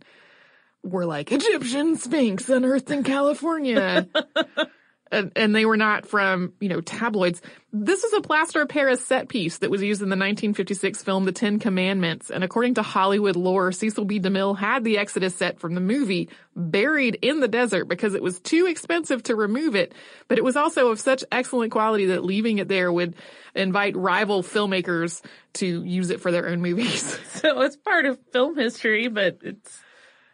were 0.84 1.05
like, 1.05 1.31
Egyptian 1.31 1.96
sphinx 1.96 2.50
unearthed 2.50 2.91
in 2.91 3.03
California. 3.03 4.10
and, 5.12 5.32
and 5.36 5.56
they 5.56 5.66
were 5.66 5.78
not 5.78 6.06
from, 6.06 6.54
you 6.60 6.70
know, 6.70 6.82
tabloids. 6.82 7.42
This 7.72 8.04
is 8.04 8.13
a 8.13 8.22
plaster 8.22 8.62
of 8.62 8.70
Paris 8.70 9.06
set 9.06 9.28
piece 9.28 9.60
that 9.60 9.70
was 9.70 9.82
used 9.82 10.01
in 10.01 10.10
the 10.10 10.16
1956 10.16 11.04
film 11.04 11.25
The 11.25 11.32
Ten 11.32 11.60
Commandments. 11.60 12.30
And 12.30 12.44
according 12.44 12.75
to 12.75 12.82
Hollywood 12.82 13.36
lore, 13.36 13.72
Cecil 13.72 14.06
B. 14.06 14.20
DeMille 14.20 14.58
had 14.58 14.84
the 14.84 14.98
Exodus 14.98 15.36
set 15.36 15.60
from 15.60 15.75
the 15.75 15.82
movie 15.82 16.30
buried 16.56 17.20
in 17.22 17.39
the 17.39 17.48
desert 17.48 17.86
because 17.86 18.13
it 18.13 18.24
was 18.24 18.39
too 18.39 18.66
expensive 18.68 19.24
to 19.24 19.36
remove 19.36 19.75
it. 19.75 19.94
But 20.28 20.38
it 20.38 20.44
was 20.44 20.56
also 20.56 20.89
of 20.89 21.00
such 21.00 21.24
excellent 21.32 21.72
quality 21.72 22.08
that 22.08 22.24
leaving 22.24 22.60
it 22.60 22.68
there 22.68 22.92
would 22.92 23.16
invite 23.56 23.96
rival 23.96 24.44
filmmakers 24.44 25.22
to 25.54 25.84
use 25.84 26.10
it 26.10 26.22
for 26.22 26.32
their 26.32 26.48
own 26.48 26.62
movies. 26.62 27.18
So 27.39 27.62
it's 27.62 27.78
part 27.78 28.06
of 28.06 28.20
film 28.34 28.58
history, 28.58 29.08
but 29.08 29.38
it's 29.44 29.82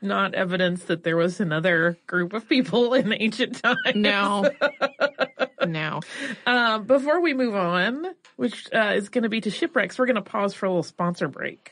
not 0.06 0.34
evidence 0.34 0.86
that 0.86 1.04
there 1.04 1.18
was 1.18 1.40
another 1.40 1.98
group 2.08 2.34
of 2.34 2.48
people 2.48 2.94
in 2.96 3.14
ancient 3.14 3.62
times. 3.62 3.78
No. 3.96 4.50
no. 5.68 6.02
Uh, 6.46 6.80
before 6.80 7.22
we 7.22 7.34
move 7.34 7.56
on, 7.56 8.08
which 8.38 8.68
uh, 8.74 8.94
is 8.96 9.10
going 9.10 9.24
to 9.24 9.30
be 9.30 9.42
to 9.42 9.50
shipwrecks, 9.50 10.00
we're 10.00 10.06
going 10.06 10.16
to 10.16 10.22
pause 10.22 10.54
for 10.54 10.66
a 10.66 10.70
little 10.70 10.84
sponsor 10.84 11.28
break. 11.28 11.72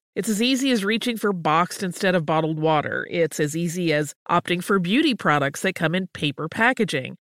It's 0.13 0.27
as 0.27 0.41
easy 0.41 0.71
as 0.71 0.83
reaching 0.83 1.15
for 1.15 1.31
boxed 1.31 1.83
instead 1.83 2.15
of 2.15 2.25
bottled 2.25 2.59
water. 2.59 3.07
It's 3.09 3.39
as 3.39 3.55
easy 3.55 3.93
as 3.93 4.13
opting 4.29 4.61
for 4.61 4.77
beauty 4.77 5.15
products 5.15 5.61
that 5.61 5.73
come 5.75 5.95
in 5.95 6.07
paper 6.07 6.49
packaging. 6.49 7.15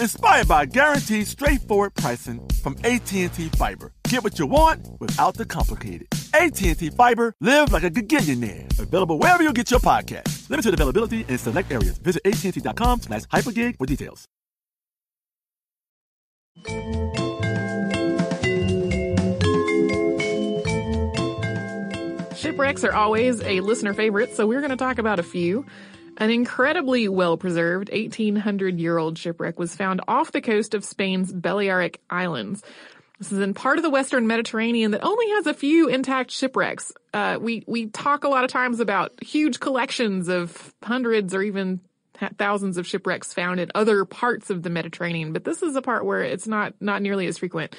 inspired 0.00 0.48
by 0.48 0.66
guaranteed 0.66 1.26
straightforward 1.26 1.94
pricing 1.94 2.40
from 2.62 2.76
AT&T 2.84 3.28
Fiber. 3.28 3.92
Get 4.08 4.22
what 4.24 4.38
you 4.38 4.46
want 4.46 4.88
without 5.00 5.34
the 5.34 5.44
complicated. 5.44 6.08
AT&T 6.34 6.90
Fiber, 6.90 7.34
live 7.40 7.72
like 7.72 7.84
a 7.84 7.90
gigillionaire. 7.90 8.78
Available 8.78 9.18
wherever 9.18 9.42
you 9.42 9.52
get 9.52 9.70
your 9.70 9.80
podcast. 9.80 10.48
Limited 10.50 10.74
availability 10.74 11.24
in 11.28 11.38
select 11.38 11.70
areas. 11.72 11.98
Visit 11.98 12.22
AT&T.com 12.24 13.00
slash 13.02 13.22
hypergig 13.24 13.76
for 13.78 13.86
details. 13.86 14.26
Shipwrecks 22.36 22.84
are 22.84 22.92
always 22.94 23.40
a 23.42 23.60
listener 23.60 23.94
favorite, 23.94 24.34
so 24.34 24.46
we're 24.46 24.60
going 24.60 24.70
to 24.70 24.76
talk 24.76 24.98
about 24.98 25.18
a 25.18 25.22
few. 25.22 25.66
An 26.18 26.30
incredibly 26.30 27.08
well 27.08 27.36
preserved 27.36 27.90
1800 27.90 28.78
year 28.78 28.98
old 28.98 29.18
shipwreck 29.18 29.58
was 29.58 29.76
found 29.76 30.00
off 30.08 30.32
the 30.32 30.40
coast 30.40 30.74
of 30.74 30.84
Spain's 30.84 31.32
Balearic 31.32 32.00
Islands. 32.08 32.62
This 33.18 33.32
is 33.32 33.40
in 33.40 33.54
part 33.54 33.78
of 33.78 33.82
the 33.82 33.90
Western 33.90 34.26
Mediterranean 34.26 34.90
that 34.90 35.02
only 35.02 35.28
has 35.30 35.46
a 35.46 35.54
few 35.54 35.88
intact 35.88 36.30
shipwrecks. 36.30 36.92
Uh, 37.14 37.38
we 37.40 37.64
we 37.66 37.86
talk 37.86 38.24
a 38.24 38.28
lot 38.28 38.44
of 38.44 38.50
times 38.50 38.80
about 38.80 39.22
huge 39.22 39.60
collections 39.60 40.28
of 40.28 40.74
hundreds 40.82 41.34
or 41.34 41.42
even 41.42 41.80
thousands 42.38 42.78
of 42.78 42.86
shipwrecks 42.86 43.32
found 43.32 43.60
in 43.60 43.70
other 43.74 44.04
parts 44.04 44.50
of 44.50 44.62
the 44.62 44.70
Mediterranean, 44.70 45.32
but 45.32 45.44
this 45.44 45.62
is 45.62 45.76
a 45.76 45.82
part 45.82 46.04
where 46.04 46.22
it's 46.22 46.46
not 46.46 46.74
not 46.80 47.02
nearly 47.02 47.26
as 47.26 47.38
frequent. 47.38 47.74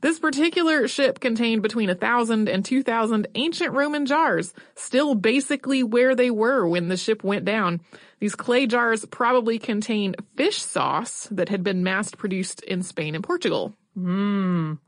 This 0.00 0.18
particular 0.18 0.88
ship 0.88 1.20
contained 1.20 1.62
between 1.62 1.90
a 1.90 1.94
thousand 1.94 2.48
and 2.48 2.64
two 2.64 2.82
thousand 2.82 3.28
ancient 3.34 3.72
Roman 3.72 4.06
jars, 4.06 4.54
still 4.74 5.14
basically 5.14 5.82
where 5.82 6.14
they 6.14 6.30
were 6.30 6.66
when 6.66 6.88
the 6.88 6.96
ship 6.96 7.24
went 7.24 7.44
down. 7.44 7.80
These 8.20 8.34
clay 8.34 8.66
jars 8.66 9.04
probably 9.04 9.58
contain 9.58 10.14
fish 10.36 10.62
sauce 10.62 11.28
that 11.30 11.48
had 11.48 11.62
been 11.62 11.84
mass 11.84 12.14
produced 12.14 12.62
in 12.62 12.82
Spain 12.82 13.14
and 13.14 13.24
Portugal. 13.24 13.74
Mmm. 13.98 14.78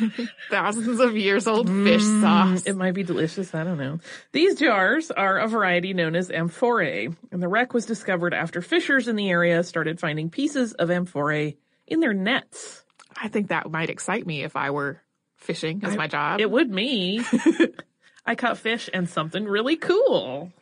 Thousands 0.50 1.00
of 1.00 1.16
years 1.16 1.46
old 1.46 1.68
hmm, 1.68 1.84
fish 1.84 2.02
sauce. 2.02 2.64
It 2.64 2.76
might 2.76 2.94
be 2.94 3.02
delicious. 3.02 3.54
I 3.54 3.64
don't 3.64 3.78
know. 3.78 4.00
These 4.32 4.58
jars 4.58 5.10
are 5.10 5.38
a 5.38 5.48
variety 5.48 5.92
known 5.92 6.16
as 6.16 6.30
amphorae, 6.30 7.08
and 7.30 7.42
the 7.42 7.48
wreck 7.48 7.74
was 7.74 7.86
discovered 7.86 8.34
after 8.34 8.62
fishers 8.62 9.08
in 9.08 9.16
the 9.16 9.30
area 9.30 9.62
started 9.62 10.00
finding 10.00 10.30
pieces 10.30 10.72
of 10.74 10.90
amphorae 10.90 11.56
in 11.86 12.00
their 12.00 12.14
nets. 12.14 12.84
I 13.22 13.28
think 13.28 13.48
that 13.48 13.70
might 13.70 13.88
excite 13.88 14.26
me 14.26 14.42
if 14.42 14.56
I 14.56 14.70
were 14.70 15.00
fishing 15.36 15.80
as 15.84 15.92
I- 15.92 15.96
my 15.96 16.06
job. 16.08 16.40
It 16.40 16.50
would 16.50 16.70
me. 16.70 17.24
I 18.26 18.34
caught 18.34 18.58
fish 18.58 18.90
and 18.92 19.08
something 19.08 19.44
really 19.44 19.76
cool. 19.76 20.52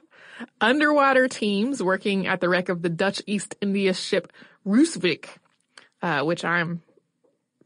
Underwater 0.61 1.27
teams 1.29 1.83
working 1.83 2.27
at 2.27 2.41
the 2.41 2.49
wreck 2.49 2.69
of 2.69 2.83
the 2.83 2.89
Dutch 2.89 3.21
East 3.27 3.55
India 3.61 3.93
ship 3.93 4.33
Rooswijk, 4.67 5.27
uh, 6.03 6.23
which 6.23 6.45
I'm 6.45 6.83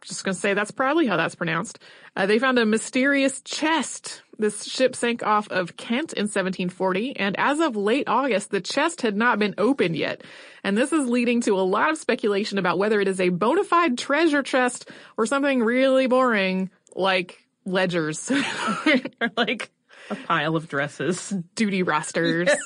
just 0.08 0.24
going 0.24 0.34
to 0.34 0.40
say 0.40 0.54
that's 0.54 0.70
probably 0.70 1.06
how 1.06 1.16
that's 1.16 1.34
pronounced. 1.34 1.78
Uh, 2.16 2.26
they 2.26 2.38
found 2.38 2.58
a 2.58 2.66
mysterious 2.66 3.40
chest. 3.42 4.22
This 4.38 4.64
ship 4.64 4.96
sank 4.96 5.22
off 5.22 5.48
of 5.48 5.76
Kent 5.76 6.12
in 6.12 6.24
1740, 6.24 7.16
and 7.16 7.38
as 7.38 7.60
of 7.60 7.76
late 7.76 8.08
August, 8.08 8.50
the 8.50 8.60
chest 8.60 9.02
had 9.02 9.16
not 9.16 9.38
been 9.38 9.54
opened 9.58 9.96
yet. 9.96 10.22
And 10.64 10.76
this 10.76 10.92
is 10.92 11.08
leading 11.08 11.40
to 11.42 11.58
a 11.58 11.62
lot 11.62 11.90
of 11.90 11.98
speculation 11.98 12.58
about 12.58 12.78
whether 12.78 13.00
it 13.00 13.08
is 13.08 13.20
a 13.20 13.28
bona 13.28 13.64
fide 13.64 13.96
treasure 13.98 14.42
chest 14.42 14.90
or 15.16 15.26
something 15.26 15.62
really 15.62 16.06
boring 16.06 16.70
like 16.96 17.44
ledgers, 17.64 18.30
Or 19.20 19.30
like 19.36 19.70
a 20.10 20.14
pile 20.16 20.56
of 20.56 20.68
dresses. 20.68 21.32
duty 21.54 21.82
rosters. 21.82 22.48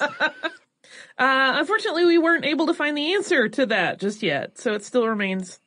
Uh, 1.18 1.54
unfortunately, 1.58 2.06
we 2.06 2.16
weren't 2.16 2.44
able 2.44 2.66
to 2.66 2.74
find 2.74 2.96
the 2.96 3.14
answer 3.14 3.48
to 3.48 3.66
that 3.66 3.98
just 3.98 4.22
yet, 4.22 4.56
so 4.56 4.72
it 4.74 4.84
still 4.84 5.06
remains 5.06 5.58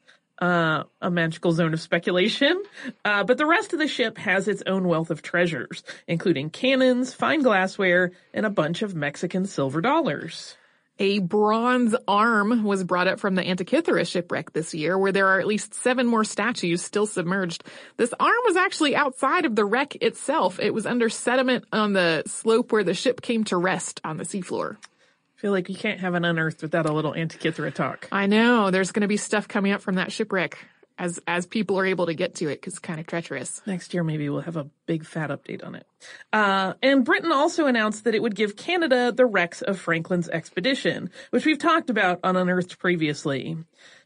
uh, 0.42 0.84
a 1.02 1.12
magical 1.12 1.52
zone 1.52 1.74
of 1.74 1.80
speculation. 1.80 2.62
Uh, 3.06 3.24
but 3.24 3.38
the 3.38 3.46
rest 3.46 3.74
of 3.74 3.80
the 3.80 3.88
ship 3.88 4.18
has 4.18 4.48
its 4.48 4.64
own 4.66 4.88
wealth 4.88 5.12
of 5.12 5.22
treasures, 5.22 5.84
including 6.08 6.50
cannons, 6.50 7.14
fine 7.14 7.44
glassware, 7.44 8.12
and 8.34 8.46
a 8.46 8.50
bunch 8.50 8.82
of 8.82 8.96
Mexican 8.96 9.46
silver 9.46 9.82
dollars. 9.82 10.58
A 11.00 11.18
bronze 11.20 11.96
arm 12.08 12.64
was 12.64 12.84
brought 12.84 13.08
up 13.08 13.20
from 13.20 13.34
the 13.34 13.42
Antikythera 13.42 14.08
shipwreck 14.08 14.54
this 14.54 14.74
year, 14.74 14.98
where 14.98 15.12
there 15.12 15.30
are 15.30 15.40
at 15.40 15.48
least 15.48 15.74
seven 15.74 16.06
more 16.06 16.24
statues 16.24 16.84
still 16.84 17.08
submerged. 17.08 17.64
This 17.98 18.14
arm 18.20 18.38
was 18.46 18.56
actually 18.56 18.96
outside 18.96 19.46
of 19.46 19.56
the 19.56 19.66
wreck 19.66 19.96
itself. 19.96 20.60
It 20.60 20.76
was 20.76 20.86
under 20.86 21.10
sediment 21.10 21.66
on 21.72 21.94
the 21.94 22.24
slope 22.28 22.72
where 22.72 22.84
the 22.84 22.94
ship 22.94 23.22
came 23.22 23.44
to 23.46 23.58
rest 23.58 24.00
on 24.04 24.18
the 24.18 24.26
seafloor. 24.26 24.78
Feel 25.42 25.52
like 25.52 25.70
you 25.70 25.76
can't 25.76 26.00
have 26.02 26.14
an 26.14 26.24
unearthed 26.24 26.62
without 26.62 26.86
a 26.86 26.94
little 26.94 27.14
Antikythera 27.14 27.74
talk. 27.74 28.08
I 28.12 28.28
know 28.28 28.70
there's 28.70 28.92
going 28.92 29.02
to 29.02 29.08
be 29.08 29.18
stuff 29.18 29.48
coming 29.48 29.72
up 29.72 29.82
from 29.82 29.96
that 29.96 30.12
shipwreck 30.12 30.68
as 31.00 31.20
as 31.26 31.48
people 31.48 31.80
are 31.80 31.86
able 31.88 32.06
to 32.06 32.14
get 32.14 32.36
to 32.36 32.48
it 32.48 32.62
because 32.62 32.74
it's 32.74 32.80
kind 32.80 33.00
of 33.00 33.08
treacherous. 33.08 33.60
Next 33.66 33.92
year, 33.92 34.04
maybe 34.04 34.30
we'll 34.30 34.42
have 34.42 34.56
a 34.56 34.68
big 34.86 35.04
fat 35.04 35.32
update 35.32 35.66
on 35.66 35.74
it. 35.74 35.88
Uh, 36.32 36.76
and 36.84 37.04
Britain 37.04 37.32
also 37.32 37.66
announced 37.66 38.04
that 38.04 38.14
it 38.14 38.22
would 38.22 38.36
give 38.36 38.56
Canada 38.56 39.12
the 39.12 39.26
wrecks 39.26 39.64
of 39.64 39.80
Franklin's 39.80 40.30
expedition, 40.30 41.10
which 41.32 41.44
we've 41.44 41.58
talked 41.58 41.90
about 41.90 42.20
on 42.24 42.36
Unearthed 42.36 42.78
previously. 42.78 43.58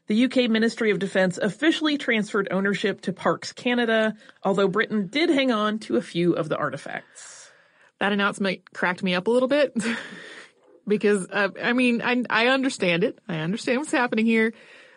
The 0.08 0.24
UK 0.24 0.50
Ministry 0.50 0.90
of 0.90 1.00
Defence 1.00 1.38
officially 1.38 1.98
transferred 1.98 2.48
ownership 2.50 3.02
to 3.02 3.12
Parks 3.12 3.52
Canada, 3.52 4.16
although 4.42 4.70
Britain 4.70 5.08
did 5.08 5.30
hang 5.30 5.52
on 5.52 5.80
to 5.80 5.98
a 5.98 6.02
few 6.02 6.32
of 6.32 6.48
the 6.48 6.56
artifacts. 6.56 7.52
That 8.00 8.14
announcement 8.14 8.72
cracked 8.74 9.04
me 9.04 9.16
up 9.16 9.28
a 9.28 9.32
little 9.32 9.50
bit 9.50 9.74
because 10.88 11.28
uh, 11.32 11.50
I 11.62 11.74
mean 11.74 12.02
I 12.02 12.24
I 12.30 12.48
understand 12.48 13.04
it. 13.04 13.20
I 13.28 13.38
understand 13.38 13.80
what's 13.80 13.92
happening 13.92 14.26
here, 14.26 14.54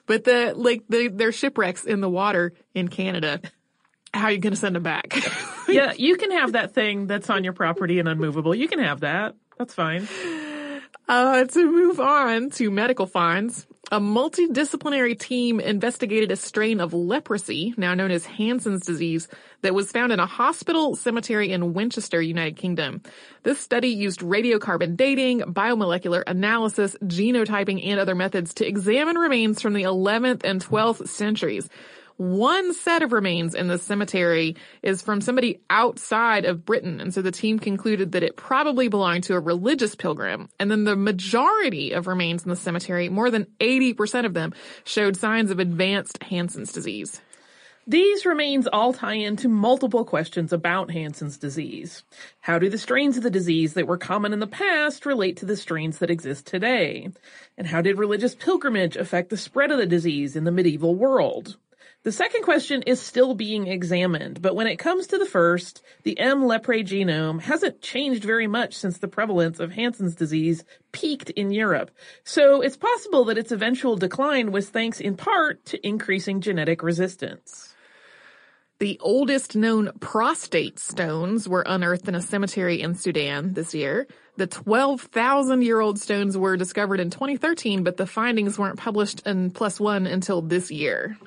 but 0.07 0.24
the 0.24 0.55
like 0.57 0.85
the 0.88 1.09
their 1.09 1.33
shipwrecks 1.33 1.85
in 1.85 2.01
the 2.01 2.11
water 2.11 2.55
in 2.74 2.88
Canada. 2.88 3.40
How 4.14 4.24
are 4.24 4.33
you 4.33 4.38
going 4.38 4.55
to 4.55 4.59
send 4.59 4.74
them 4.74 4.83
back? 4.83 5.14
yeah, 5.68 5.92
you 5.96 6.16
can 6.16 6.31
have 6.31 6.53
that 6.53 6.74
thing 6.74 7.07
that's 7.07 7.29
on 7.29 7.44
your 7.44 7.53
property 7.53 7.98
and 7.98 8.09
unmovable. 8.09 8.55
You 8.55 8.66
can 8.66 8.79
have 8.79 9.01
that. 9.01 9.35
That's 9.59 9.74
fine. 9.74 10.09
Uh, 11.08 11.44
to 11.46 11.72
move 11.72 12.00
on 12.00 12.50
to 12.50 12.70
medical 12.70 13.06
finds, 13.06 13.66
a 13.90 13.98
multidisciplinary 13.98 15.18
team 15.18 15.58
investigated 15.58 16.30
a 16.30 16.36
strain 16.36 16.82
of 16.82 16.92
leprosy, 16.92 17.72
now 17.78 17.94
known 17.94 18.10
as 18.10 18.26
Hansen's 18.26 18.84
disease, 18.84 19.26
that 19.62 19.72
was 19.72 19.90
found 19.90 20.12
in 20.12 20.20
a 20.20 20.26
hospital 20.26 20.94
cemetery 20.94 21.50
in 21.50 21.72
Winchester, 21.72 22.20
United 22.20 22.58
Kingdom. 22.58 23.00
This 23.42 23.58
study 23.58 23.88
used 23.88 24.20
radiocarbon 24.20 24.98
dating, 24.98 25.40
biomolecular 25.40 26.24
analysis, 26.26 26.94
genotyping, 27.02 27.86
and 27.86 27.98
other 27.98 28.14
methods 28.14 28.52
to 28.54 28.68
examine 28.68 29.16
remains 29.16 29.62
from 29.62 29.72
the 29.72 29.84
11th 29.84 30.44
and 30.44 30.62
12th 30.62 31.08
centuries. 31.08 31.70
One 32.18 32.74
set 32.74 33.04
of 33.04 33.12
remains 33.12 33.54
in 33.54 33.68
the 33.68 33.78
cemetery 33.78 34.57
is 34.83 35.02
from 35.02 35.20
somebody 35.20 35.61
outside 35.70 36.46
of 36.46 36.64
Britain, 36.64 37.00
and 37.00 37.14
so 37.14 37.22
the 37.22 37.31
team 37.31 37.61
concluded 37.61 38.11
that 38.11 38.24
it 38.24 38.37
probably 38.37 38.88
belonged 38.88 39.22
to 39.24 39.35
a 39.35 39.40
religious 39.40 39.94
pilgrim. 39.94 40.48
And 40.59 40.68
then 40.68 40.83
the 40.83 40.96
majority 40.96 41.92
of 41.92 42.09
remains 42.09 42.42
in 42.42 42.50
the 42.50 42.57
cemetery, 42.57 43.09
more 43.09 43.31
than 43.31 43.46
80% 43.61 44.26
of 44.26 44.35
them, 44.35 44.52
showed 44.83 45.16
signs 45.16 45.52
of 45.52 45.61
advanced 45.61 46.20
Hansen's 46.24 46.72
disease. 46.72 47.20
These 47.87 48.26
remains 48.26 48.66
all 48.66 48.92
tie 48.92 49.14
into 49.14 49.48
multiple 49.48 50.04
questions 50.04 50.52
about 50.52 50.90
Hansen's 50.90 51.38
disease. 51.38 52.02
How 52.40 52.59
do 52.59 52.68
the 52.68 52.78
strains 52.78 53.16
of 53.16 53.22
the 53.22 53.31
disease 53.31 53.74
that 53.74 53.87
were 53.87 53.96
common 53.96 54.33
in 54.33 54.40
the 54.40 54.48
past 54.48 55.07
relate 55.07 55.37
to 55.37 55.46
the 55.46 55.57
strains 55.57 55.98
that 55.98 56.11
exist 56.11 56.48
today? 56.48 57.11
And 57.57 57.68
how 57.68 57.81
did 57.81 57.96
religious 57.96 58.35
pilgrimage 58.35 58.96
affect 58.96 59.31
the 59.31 59.37
spread 59.37 59.70
of 59.70 59.78
the 59.78 59.87
disease 59.87 60.35
in 60.35 60.42
the 60.42 60.50
medieval 60.50 60.96
world? 60.96 61.57
The 62.04 62.12
second 62.12 62.42
question 62.42 62.82
is 62.82 63.00
still 63.00 63.34
being 63.34 63.66
examined, 63.66 64.40
but 64.40 64.54
when 64.54 64.68
it 64.68 64.78
comes 64.78 65.08
to 65.08 65.18
the 65.18 65.26
first, 65.26 65.82
the 66.04 66.16
M. 66.18 66.42
leprae 66.42 66.84
genome 66.84 67.40
hasn't 67.40 67.82
changed 67.82 68.22
very 68.22 68.46
much 68.46 68.74
since 68.74 68.98
the 68.98 69.08
prevalence 69.08 69.58
of 69.58 69.72
Hansen's 69.72 70.14
disease 70.14 70.64
peaked 70.92 71.30
in 71.30 71.50
Europe. 71.50 71.90
So 72.22 72.61
it's 72.61 72.76
possible 72.76 73.24
that 73.24 73.37
its 73.37 73.50
eventual 73.50 73.96
decline 73.96 74.52
was 74.52 74.68
thanks 74.68 75.00
in 75.00 75.16
part 75.16 75.64
to 75.66 75.87
increasing 75.87 76.40
genetic 76.40 76.84
resistance. 76.84 77.74
The 78.78 78.96
oldest 79.00 79.56
known 79.56 79.90
prostate 79.98 80.78
stones 80.78 81.48
were 81.48 81.64
unearthed 81.66 82.06
in 82.06 82.14
a 82.14 82.22
cemetery 82.22 82.80
in 82.80 82.94
Sudan 82.94 83.54
this 83.54 83.74
year. 83.74 84.06
The 84.37 84.46
12,000 84.46 85.62
year 85.62 85.80
old 85.80 85.98
stones 85.98 86.38
were 86.38 86.56
discovered 86.56 87.00
in 87.00 87.11
2013, 87.11 87.82
but 87.82 87.96
the 87.96 88.06
findings 88.06 88.56
weren't 88.56 88.78
published 88.78 89.26
in 89.26 89.50
PLOS 89.50 89.80
One 89.80 90.06
until 90.06 90.42
this 90.42 90.70
year. 90.70 91.18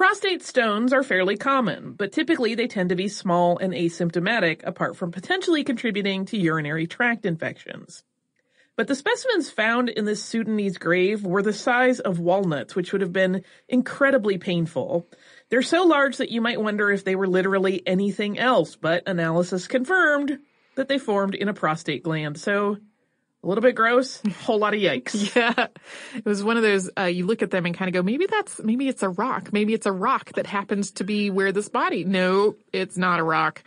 Prostate 0.00 0.42
stones 0.42 0.94
are 0.94 1.02
fairly 1.02 1.36
common, 1.36 1.92
but 1.92 2.10
typically 2.10 2.54
they 2.54 2.66
tend 2.66 2.88
to 2.88 2.96
be 2.96 3.06
small 3.06 3.58
and 3.58 3.74
asymptomatic 3.74 4.62
apart 4.64 4.96
from 4.96 5.12
potentially 5.12 5.62
contributing 5.62 6.24
to 6.24 6.38
urinary 6.38 6.86
tract 6.86 7.26
infections. 7.26 8.02
But 8.76 8.88
the 8.88 8.94
specimens 8.94 9.50
found 9.50 9.90
in 9.90 10.06
this 10.06 10.24
Sudanese 10.24 10.78
grave 10.78 11.22
were 11.22 11.42
the 11.42 11.52
size 11.52 12.00
of 12.00 12.18
walnuts, 12.18 12.74
which 12.74 12.92
would 12.92 13.02
have 13.02 13.12
been 13.12 13.44
incredibly 13.68 14.38
painful. 14.38 15.06
They're 15.50 15.60
so 15.60 15.84
large 15.84 16.16
that 16.16 16.30
you 16.30 16.40
might 16.40 16.62
wonder 16.62 16.90
if 16.90 17.04
they 17.04 17.14
were 17.14 17.28
literally 17.28 17.86
anything 17.86 18.38
else, 18.38 18.76
but 18.76 19.06
analysis 19.06 19.68
confirmed 19.68 20.38
that 20.76 20.88
they 20.88 20.98
formed 20.98 21.34
in 21.34 21.50
a 21.50 21.52
prostate 21.52 22.04
gland. 22.04 22.40
So 22.40 22.78
a 23.42 23.46
little 23.46 23.62
bit 23.62 23.74
gross, 23.74 24.22
a 24.24 24.30
whole 24.30 24.58
lot 24.58 24.74
of 24.74 24.80
yikes. 24.80 25.34
Yeah. 25.36 25.68
It 26.14 26.24
was 26.24 26.42
one 26.42 26.56
of 26.56 26.62
those, 26.62 26.90
uh, 26.98 27.04
you 27.04 27.24
look 27.26 27.42
at 27.42 27.50
them 27.50 27.66
and 27.66 27.74
kind 27.74 27.88
of 27.88 27.94
go, 27.94 28.02
maybe 28.02 28.26
that's, 28.26 28.60
maybe 28.62 28.88
it's 28.88 29.02
a 29.02 29.08
rock. 29.08 29.52
Maybe 29.52 29.74
it's 29.74 29.86
a 29.86 29.92
rock 29.92 30.32
that 30.32 30.46
happens 30.46 30.92
to 30.92 31.04
be 31.04 31.30
where 31.30 31.52
this 31.52 31.68
body. 31.68 32.04
No, 32.04 32.56
it's 32.72 32.96
not 32.96 33.20
a 33.20 33.22
rock. 33.22 33.62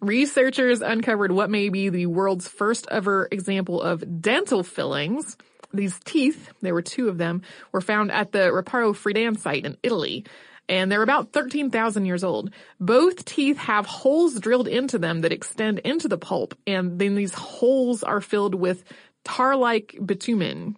Researchers 0.00 0.82
uncovered 0.82 1.32
what 1.32 1.50
may 1.50 1.70
be 1.70 1.88
the 1.88 2.06
world's 2.06 2.46
first 2.46 2.86
ever 2.90 3.28
example 3.30 3.80
of 3.80 4.20
dental 4.20 4.62
fillings. 4.62 5.36
These 5.72 5.98
teeth, 6.04 6.52
there 6.60 6.74
were 6.74 6.82
two 6.82 7.08
of 7.08 7.18
them, 7.18 7.42
were 7.72 7.80
found 7.80 8.12
at 8.12 8.30
the 8.30 8.50
Riparo 8.50 8.94
Fredian 8.94 9.38
site 9.38 9.64
in 9.64 9.76
Italy 9.82 10.24
and 10.68 10.90
they're 10.90 11.02
about 11.02 11.32
13,000 11.32 12.06
years 12.06 12.24
old. 12.24 12.50
Both 12.80 13.24
teeth 13.24 13.58
have 13.58 13.86
holes 13.86 14.38
drilled 14.38 14.68
into 14.68 14.98
them 14.98 15.20
that 15.20 15.32
extend 15.32 15.80
into 15.80 16.08
the 16.08 16.18
pulp, 16.18 16.54
and 16.66 16.98
then 16.98 17.14
these 17.14 17.34
holes 17.34 18.02
are 18.02 18.20
filled 18.20 18.54
with 18.54 18.84
tar-like 19.24 19.96
bitumen. 20.04 20.76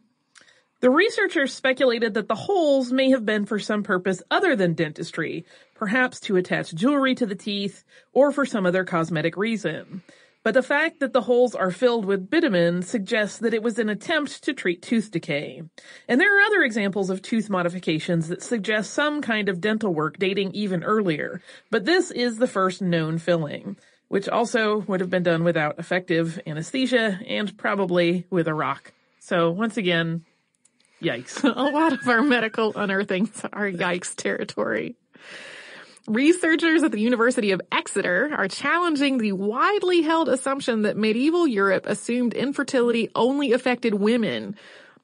The 0.80 0.90
researchers 0.90 1.54
speculated 1.54 2.14
that 2.14 2.28
the 2.28 2.34
holes 2.34 2.92
may 2.92 3.10
have 3.10 3.24
been 3.24 3.46
for 3.46 3.58
some 3.58 3.82
purpose 3.82 4.22
other 4.30 4.54
than 4.56 4.74
dentistry, 4.74 5.46
perhaps 5.74 6.20
to 6.20 6.36
attach 6.36 6.74
jewelry 6.74 7.14
to 7.14 7.26
the 7.26 7.34
teeth 7.34 7.82
or 8.12 8.30
for 8.30 8.44
some 8.44 8.66
other 8.66 8.84
cosmetic 8.84 9.36
reason. 9.36 10.02
But 10.46 10.54
the 10.54 10.62
fact 10.62 11.00
that 11.00 11.12
the 11.12 11.22
holes 11.22 11.56
are 11.56 11.72
filled 11.72 12.04
with 12.04 12.30
bitumen 12.30 12.82
suggests 12.82 13.38
that 13.38 13.52
it 13.52 13.64
was 13.64 13.80
an 13.80 13.88
attempt 13.88 14.44
to 14.44 14.54
treat 14.54 14.80
tooth 14.80 15.10
decay. 15.10 15.60
And 16.06 16.20
there 16.20 16.38
are 16.38 16.46
other 16.46 16.62
examples 16.62 17.10
of 17.10 17.20
tooth 17.20 17.50
modifications 17.50 18.28
that 18.28 18.44
suggest 18.44 18.94
some 18.94 19.22
kind 19.22 19.48
of 19.48 19.60
dental 19.60 19.92
work 19.92 20.20
dating 20.20 20.52
even 20.52 20.84
earlier. 20.84 21.42
But 21.72 21.84
this 21.84 22.12
is 22.12 22.38
the 22.38 22.46
first 22.46 22.80
known 22.80 23.18
filling, 23.18 23.76
which 24.06 24.28
also 24.28 24.82
would 24.82 25.00
have 25.00 25.10
been 25.10 25.24
done 25.24 25.42
without 25.42 25.80
effective 25.80 26.38
anesthesia 26.46 27.18
and 27.26 27.58
probably 27.58 28.24
with 28.30 28.46
a 28.46 28.54
rock. 28.54 28.92
So 29.18 29.50
once 29.50 29.76
again, 29.76 30.24
yikes. 31.02 31.42
a 31.56 31.70
lot 31.72 31.92
of 31.92 32.06
our 32.06 32.22
medical 32.22 32.72
unearthings 32.76 33.44
are 33.52 33.68
yikes 33.68 34.14
territory. 34.14 34.94
Researchers 36.08 36.84
at 36.84 36.92
the 36.92 37.00
University 37.00 37.50
of 37.50 37.60
Exeter 37.72 38.30
are 38.32 38.46
challenging 38.46 39.18
the 39.18 39.32
widely 39.32 40.02
held 40.02 40.28
assumption 40.28 40.82
that 40.82 40.96
medieval 40.96 41.48
Europe 41.48 41.84
assumed 41.84 42.32
infertility 42.32 43.10
only 43.16 43.52
affected 43.52 43.92
women. 43.92 44.54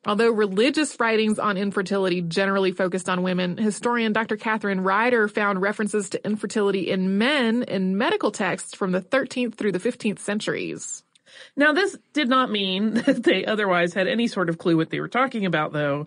Although 0.07 0.31
religious 0.31 0.99
writings 1.01 1.41
on 1.41 1.57
infertility 1.57 2.21
generally 2.21 2.71
focused 2.71 3.09
on 3.09 3.25
women, 3.25 3.57
historian 3.57 4.13
Dr. 4.13 4.37
Catherine 4.37 4.83
Rider 4.83 5.27
found 5.27 5.61
references 5.61 6.09
to 6.11 6.25
infertility 6.25 6.89
in 6.89 7.19
men 7.19 7.65
in 7.65 7.99
medical 7.99 8.31
texts 8.31 8.77
from 8.77 8.93
the 8.93 9.01
13th 9.01 9.57
through 9.57 9.73
the 9.73 9.81
15th 9.81 10.21
centuries. 10.21 11.03
Now, 11.57 11.73
this 11.73 11.97
did 12.13 12.29
not 12.29 12.51
mean 12.51 12.95
that 13.07 13.25
they 13.25 13.45
otherwise 13.45 13.93
had 13.93 14.07
any 14.07 14.29
sort 14.29 14.49
of 14.49 14.59
clue 14.59 14.77
what 14.77 14.91
they 14.91 15.01
were 15.01 15.09
talking 15.09 15.47
about, 15.47 15.73
though. 15.73 16.07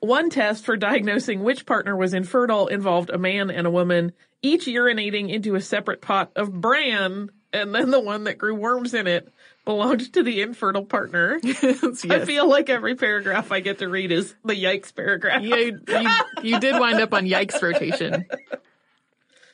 One 0.00 0.28
test 0.28 0.64
for 0.64 0.76
diagnosing 0.76 1.42
which 1.42 1.66
partner 1.66 1.96
was 1.96 2.14
infertile 2.14 2.66
involved 2.66 3.10
a 3.10 3.18
man 3.18 3.50
and 3.50 3.66
a 3.66 3.70
woman 3.70 4.12
each 4.44 4.66
urinating 4.66 5.30
into 5.30 5.54
a 5.54 5.60
separate 5.60 6.02
pot 6.02 6.30
of 6.36 6.52
bran, 6.52 7.30
and 7.52 7.74
then 7.74 7.90
the 7.90 8.00
one 8.00 8.24
that 8.24 8.38
grew 8.38 8.54
worms 8.54 8.92
in 8.92 9.06
it 9.06 9.32
belonged 9.64 10.12
to 10.12 10.22
the 10.22 10.42
infertile 10.42 10.84
partner. 10.84 11.40
yes. 11.42 12.04
I 12.04 12.24
feel 12.24 12.48
like 12.48 12.68
every 12.68 12.94
paragraph 12.94 13.50
I 13.50 13.60
get 13.60 13.78
to 13.78 13.88
read 13.88 14.12
is 14.12 14.34
the 14.44 14.54
yikes 14.54 14.94
paragraph. 14.94 15.42
Yeah, 15.42 15.56
you, 15.56 15.80
you, 15.88 16.10
you 16.42 16.60
did 16.60 16.78
wind 16.78 17.00
up 17.00 17.14
on 17.14 17.24
yikes 17.24 17.60
rotation. 17.60 18.26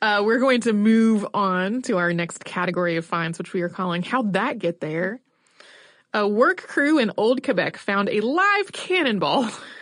Uh, 0.02 0.22
we're 0.24 0.40
going 0.40 0.62
to 0.62 0.72
move 0.72 1.26
on 1.34 1.82
to 1.82 1.98
our 1.98 2.12
next 2.12 2.44
category 2.44 2.96
of 2.96 3.04
finds, 3.04 3.38
which 3.38 3.52
we 3.52 3.60
are 3.62 3.68
calling 3.68 4.02
How'd 4.02 4.32
That 4.32 4.58
Get 4.58 4.80
There? 4.80 5.20
A 6.12 6.26
work 6.26 6.62
crew 6.62 6.98
in 6.98 7.12
Old 7.16 7.44
Quebec 7.44 7.76
found 7.76 8.08
a 8.08 8.20
live 8.20 8.72
cannonball 8.72 9.48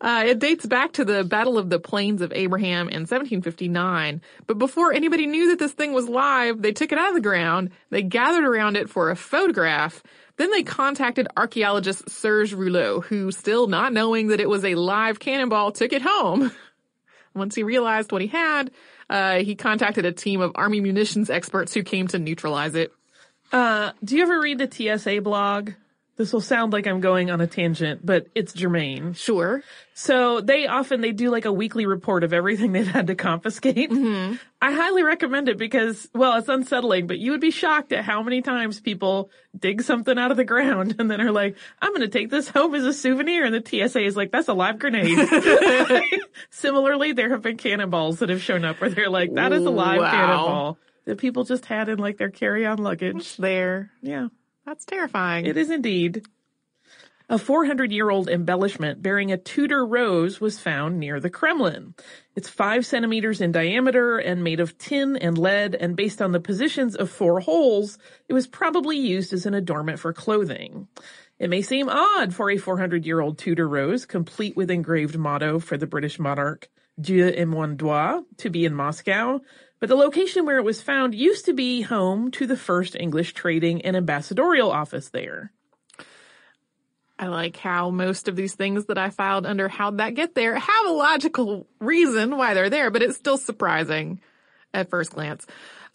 Uh, 0.00 0.24
it 0.26 0.38
dates 0.38 0.66
back 0.66 0.92
to 0.92 1.04
the 1.04 1.24
Battle 1.24 1.58
of 1.58 1.70
the 1.70 1.78
Plains 1.78 2.22
of 2.22 2.32
Abraham 2.34 2.88
in 2.88 3.02
1759. 3.02 4.20
But 4.46 4.58
before 4.58 4.92
anybody 4.92 5.26
knew 5.26 5.50
that 5.50 5.58
this 5.58 5.72
thing 5.72 5.92
was 5.92 6.08
live, 6.08 6.60
they 6.60 6.72
took 6.72 6.92
it 6.92 6.98
out 6.98 7.08
of 7.08 7.14
the 7.14 7.20
ground, 7.20 7.70
they 7.90 8.02
gathered 8.02 8.44
around 8.44 8.76
it 8.76 8.90
for 8.90 9.10
a 9.10 9.16
photograph, 9.16 10.02
then 10.36 10.50
they 10.50 10.62
contacted 10.62 11.28
archaeologist 11.36 12.10
Serge 12.10 12.52
Rouleau, 12.52 13.00
who 13.00 13.32
still 13.32 13.66
not 13.66 13.92
knowing 13.92 14.28
that 14.28 14.40
it 14.40 14.48
was 14.48 14.64
a 14.64 14.74
live 14.74 15.18
cannonball, 15.18 15.72
took 15.72 15.92
it 15.92 16.02
home. 16.02 16.52
Once 17.34 17.54
he 17.54 17.62
realized 17.62 18.12
what 18.12 18.22
he 18.22 18.28
had, 18.28 18.70
uh, 19.08 19.36
he 19.36 19.54
contacted 19.54 20.04
a 20.04 20.12
team 20.12 20.40
of 20.40 20.52
army 20.54 20.80
munitions 20.80 21.30
experts 21.30 21.74
who 21.74 21.82
came 21.82 22.08
to 22.08 22.18
neutralize 22.18 22.74
it. 22.74 22.92
Uh, 23.52 23.92
do 24.02 24.16
you 24.16 24.22
ever 24.22 24.40
read 24.40 24.58
the 24.58 24.98
TSA 24.98 25.20
blog? 25.20 25.72
This 26.16 26.32
will 26.32 26.40
sound 26.40 26.72
like 26.72 26.86
I'm 26.86 27.00
going 27.00 27.30
on 27.30 27.42
a 27.42 27.46
tangent, 27.46 28.04
but 28.04 28.28
it's 28.34 28.54
germane. 28.54 29.12
Sure. 29.12 29.62
So 29.92 30.40
they 30.40 30.66
often, 30.66 31.02
they 31.02 31.12
do 31.12 31.30
like 31.30 31.44
a 31.44 31.52
weekly 31.52 31.84
report 31.84 32.24
of 32.24 32.32
everything 32.32 32.72
they've 32.72 32.86
had 32.86 33.08
to 33.08 33.14
confiscate. 33.14 33.90
Mm-hmm. 33.90 34.36
I 34.62 34.72
highly 34.72 35.02
recommend 35.02 35.50
it 35.50 35.58
because, 35.58 36.08
well, 36.14 36.38
it's 36.38 36.48
unsettling, 36.48 37.06
but 37.06 37.18
you 37.18 37.32
would 37.32 37.42
be 37.42 37.50
shocked 37.50 37.92
at 37.92 38.04
how 38.04 38.22
many 38.22 38.40
times 38.40 38.80
people 38.80 39.30
dig 39.58 39.82
something 39.82 40.18
out 40.18 40.30
of 40.30 40.38
the 40.38 40.44
ground 40.44 40.96
and 40.98 41.10
then 41.10 41.20
are 41.20 41.32
like, 41.32 41.56
I'm 41.82 41.90
going 41.90 42.00
to 42.00 42.08
take 42.08 42.30
this 42.30 42.48
home 42.48 42.74
as 42.74 42.84
a 42.84 42.94
souvenir. 42.94 43.44
And 43.44 43.54
the 43.54 43.62
TSA 43.62 44.00
is 44.00 44.16
like, 44.16 44.32
that's 44.32 44.48
a 44.48 44.54
live 44.54 44.78
grenade. 44.78 45.18
Similarly, 46.50 47.12
there 47.12 47.30
have 47.30 47.42
been 47.42 47.58
cannonballs 47.58 48.20
that 48.20 48.30
have 48.30 48.40
shown 48.40 48.64
up 48.64 48.80
where 48.80 48.88
they're 48.88 49.10
like, 49.10 49.34
that 49.34 49.52
is 49.52 49.64
a 49.64 49.70
live 49.70 50.00
wow. 50.00 50.10
cannonball 50.10 50.78
that 51.04 51.18
people 51.18 51.44
just 51.44 51.66
had 51.66 51.90
in 51.90 51.98
like 51.98 52.16
their 52.16 52.30
carry-on 52.30 52.78
luggage. 52.78 53.36
there. 53.36 53.90
Yeah. 54.00 54.28
That's 54.66 54.84
terrifying. 54.84 55.46
It 55.46 55.56
is 55.56 55.70
indeed. 55.70 56.26
A 57.28 57.38
400 57.38 57.90
year 57.90 58.10
old 58.10 58.28
embellishment 58.28 59.02
bearing 59.02 59.32
a 59.32 59.36
Tudor 59.36 59.84
rose 59.84 60.40
was 60.40 60.60
found 60.60 60.98
near 61.00 61.18
the 61.18 61.30
Kremlin. 61.30 61.94
It's 62.36 62.48
five 62.48 62.84
centimeters 62.84 63.40
in 63.40 63.50
diameter 63.50 64.18
and 64.18 64.44
made 64.44 64.60
of 64.60 64.76
tin 64.78 65.16
and 65.16 65.38
lead, 65.38 65.74
and 65.74 65.96
based 65.96 66.22
on 66.22 66.32
the 66.32 66.40
positions 66.40 66.94
of 66.94 67.10
four 67.10 67.40
holes, 67.40 67.98
it 68.28 68.32
was 68.32 68.46
probably 68.46 68.96
used 68.96 69.32
as 69.32 69.46
an 69.46 69.54
adornment 69.54 69.98
for 69.98 70.12
clothing. 70.12 70.86
It 71.38 71.50
may 71.50 71.62
seem 71.62 71.88
odd 71.88 72.34
for 72.34 72.50
a 72.50 72.58
400 72.58 73.04
year 73.04 73.20
old 73.20 73.38
Tudor 73.38 73.68
rose, 73.68 74.06
complete 74.06 74.56
with 74.56 74.70
engraved 74.70 75.18
motto 75.18 75.58
for 75.58 75.76
the 75.76 75.86
British 75.86 76.18
monarch, 76.18 76.68
Dieu 77.00 77.26
et 77.26 77.46
mon 77.46 77.76
droit, 77.76 78.22
to 78.38 78.50
be 78.50 78.64
in 78.64 78.74
Moscow, 78.74 79.40
but 79.80 79.88
the 79.88 79.96
location 79.96 80.46
where 80.46 80.58
it 80.58 80.64
was 80.64 80.82
found 80.82 81.14
used 81.14 81.44
to 81.46 81.52
be 81.52 81.82
home 81.82 82.30
to 82.32 82.46
the 82.46 82.56
first 82.56 82.96
English 82.96 83.34
trading 83.34 83.82
and 83.82 83.96
ambassadorial 83.96 84.70
office 84.70 85.10
there. 85.10 85.52
I 87.18 87.28
like 87.28 87.56
how 87.56 87.90
most 87.90 88.28
of 88.28 88.36
these 88.36 88.54
things 88.54 88.86
that 88.86 88.98
I 88.98 89.08
filed 89.08 89.46
under 89.46 89.68
How'd 89.68 89.98
That 89.98 90.14
Get 90.14 90.34
There 90.34 90.54
have 90.54 90.86
a 90.86 90.92
logical 90.92 91.66
reason 91.80 92.36
why 92.36 92.52
they're 92.52 92.68
there, 92.68 92.90
but 92.90 93.02
it's 93.02 93.16
still 93.16 93.38
surprising 93.38 94.20
at 94.74 94.90
first 94.90 95.12
glance. 95.12 95.46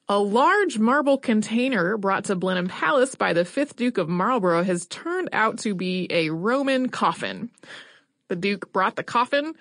A 0.09 0.17
large 0.17 0.79
marble 0.79 1.17
container 1.17 1.95
brought 1.95 2.25
to 2.25 2.35
Blenheim 2.35 2.67
Palace 2.67 3.15
by 3.15 3.33
the 3.33 3.43
5th 3.43 3.75
Duke 3.75 3.97
of 3.99 4.09
Marlborough 4.09 4.63
has 4.63 4.87
turned 4.87 5.29
out 5.31 5.59
to 5.59 5.75
be 5.75 6.07
a 6.09 6.31
Roman 6.31 6.89
coffin. 6.89 7.51
The 8.27 8.35
Duke 8.35 8.73
brought 8.73 8.95
the 8.95 9.03
coffin, 9.03 9.53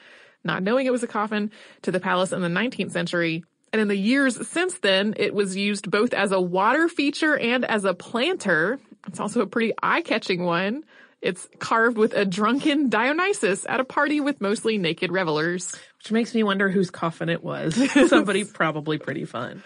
not 0.42 0.62
knowing 0.62 0.86
it 0.86 0.92
was 0.92 1.02
a 1.02 1.08
coffin, 1.08 1.50
to 1.82 1.92
the 1.92 2.00
palace 2.00 2.32
in 2.32 2.40
the 2.40 2.48
19th 2.48 2.90
century. 2.90 3.44
And 3.72 3.80
in 3.80 3.88
the 3.88 3.96
years 3.96 4.48
since 4.48 4.78
then, 4.78 5.14
it 5.16 5.32
was 5.32 5.56
used 5.56 5.90
both 5.90 6.12
as 6.12 6.32
a 6.32 6.40
water 6.40 6.88
feature 6.88 7.36
and 7.36 7.64
as 7.64 7.84
a 7.84 7.94
planter. 7.94 8.80
It's 9.06 9.20
also 9.20 9.42
a 9.42 9.46
pretty 9.46 9.72
eye-catching 9.82 10.44
one. 10.44 10.84
It's 11.22 11.48
carved 11.58 11.98
with 11.98 12.14
a 12.14 12.24
drunken 12.24 12.88
Dionysus 12.88 13.66
at 13.68 13.78
a 13.78 13.84
party 13.84 14.20
with 14.20 14.40
mostly 14.40 14.78
naked 14.78 15.12
revelers. 15.12 15.74
Which 15.98 16.10
makes 16.10 16.34
me 16.34 16.42
wonder 16.42 16.70
whose 16.70 16.90
coffin 16.90 17.28
it 17.28 17.44
was. 17.44 17.74
Somebody 18.08 18.44
probably 18.44 18.98
pretty 18.98 19.26
fun. 19.26 19.62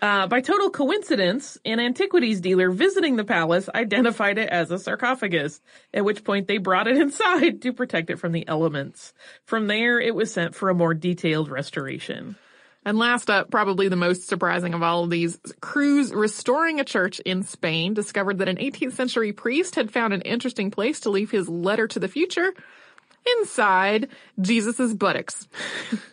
Uh, 0.00 0.26
by 0.26 0.40
total 0.40 0.70
coincidence, 0.70 1.56
an 1.64 1.80
antiquities 1.80 2.40
dealer 2.40 2.70
visiting 2.70 3.16
the 3.16 3.24
palace 3.24 3.70
identified 3.74 4.36
it 4.36 4.50
as 4.50 4.70
a 4.70 4.78
sarcophagus, 4.78 5.62
at 5.94 6.04
which 6.04 6.24
point 6.24 6.46
they 6.46 6.58
brought 6.58 6.86
it 6.86 6.96
inside 7.00 7.62
to 7.62 7.72
protect 7.72 8.10
it 8.10 8.18
from 8.18 8.32
the 8.32 8.46
elements. 8.46 9.14
From 9.46 9.66
there, 9.66 10.00
it 10.00 10.14
was 10.14 10.32
sent 10.32 10.54
for 10.54 10.68
a 10.68 10.74
more 10.74 10.94
detailed 10.94 11.50
restoration. 11.50 12.36
And 12.84 12.98
last 12.98 13.30
up, 13.30 13.50
probably 13.50 13.88
the 13.88 13.96
most 13.96 14.28
surprising 14.28 14.74
of 14.74 14.82
all 14.82 15.04
of 15.04 15.10
these, 15.10 15.38
crews 15.60 16.12
restoring 16.12 16.80
a 16.80 16.84
church 16.84 17.18
in 17.20 17.42
Spain 17.42 17.94
discovered 17.94 18.38
that 18.38 18.48
an 18.48 18.58
18th 18.58 18.92
century 18.92 19.32
priest 19.32 19.74
had 19.74 19.90
found 19.90 20.12
an 20.12 20.20
interesting 20.22 20.70
place 20.70 21.00
to 21.00 21.10
leave 21.10 21.30
his 21.30 21.48
letter 21.48 21.88
to 21.88 21.98
the 21.98 22.08
future 22.08 22.52
inside 23.38 24.08
Jesus's 24.40 24.92
buttocks. 24.92 25.48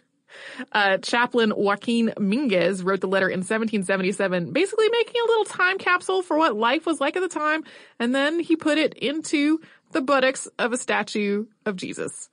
uh, 0.71 0.97
chaplain 0.99 1.53
Joaquin 1.55 2.13
Minguez 2.19 2.83
wrote 2.83 3.01
the 3.01 3.07
letter 3.07 3.27
in 3.27 3.39
1777, 3.39 4.53
basically 4.53 4.89
making 4.89 5.21
a 5.21 5.27
little 5.27 5.45
time 5.45 5.77
capsule 5.77 6.21
for 6.21 6.37
what 6.37 6.55
life 6.55 6.85
was 6.85 7.01
like 7.01 7.17
at 7.17 7.21
the 7.21 7.27
time, 7.27 7.63
and 7.99 8.15
then 8.15 8.39
he 8.39 8.55
put 8.55 8.77
it 8.77 8.93
into 8.93 9.59
the 9.91 10.01
buttocks 10.01 10.47
of 10.57 10.71
a 10.71 10.77
statue 10.77 11.45
of 11.65 11.75
Jesus. 11.75 12.29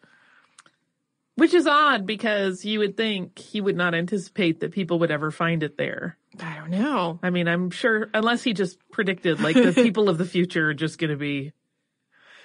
Which 1.38 1.55
is 1.55 1.68
odd 1.68 2.05
because 2.05 2.64
you 2.64 2.81
would 2.81 2.96
think 2.96 3.38
he 3.38 3.61
would 3.61 3.77
not 3.77 3.94
anticipate 3.94 4.59
that 4.59 4.72
people 4.72 4.98
would 4.98 5.12
ever 5.12 5.31
find 5.31 5.62
it 5.62 5.77
there. 5.77 6.16
I 6.42 6.57
don't 6.57 6.70
know. 6.70 7.20
I 7.22 7.31
mean, 7.31 7.46
I'm 7.46 7.70
sure, 7.70 8.11
unless 8.12 8.42
he 8.42 8.55
just 8.55 8.77
predicted 8.90 9.40
like 9.40 9.55
the 9.55 9.72
people 9.72 10.09
of 10.09 10.18
the 10.18 10.24
future 10.24 10.70
are 10.70 10.74
just 10.74 10.98
going 10.98 11.11
to 11.11 11.16
be 11.16 11.53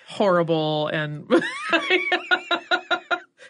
horrible 0.08 0.90
and 0.90 1.28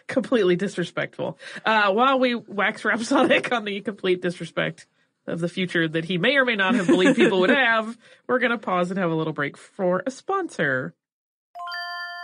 completely 0.06 0.56
disrespectful. 0.56 1.38
Uh, 1.62 1.92
while 1.92 2.18
we 2.18 2.34
wax 2.34 2.82
rhapsodic 2.82 3.52
on 3.52 3.66
the 3.66 3.82
complete 3.82 4.22
disrespect 4.22 4.86
of 5.26 5.40
the 5.40 5.48
future 5.48 5.86
that 5.86 6.06
he 6.06 6.16
may 6.16 6.36
or 6.36 6.46
may 6.46 6.56
not 6.56 6.74
have 6.74 6.86
believed 6.86 7.16
people 7.16 7.40
would 7.40 7.50
have, 7.54 7.98
we're 8.26 8.38
going 8.38 8.50
to 8.50 8.56
pause 8.56 8.90
and 8.90 8.98
have 8.98 9.10
a 9.10 9.14
little 9.14 9.34
break 9.34 9.58
for 9.58 10.02
a 10.06 10.10
sponsor. 10.10 10.94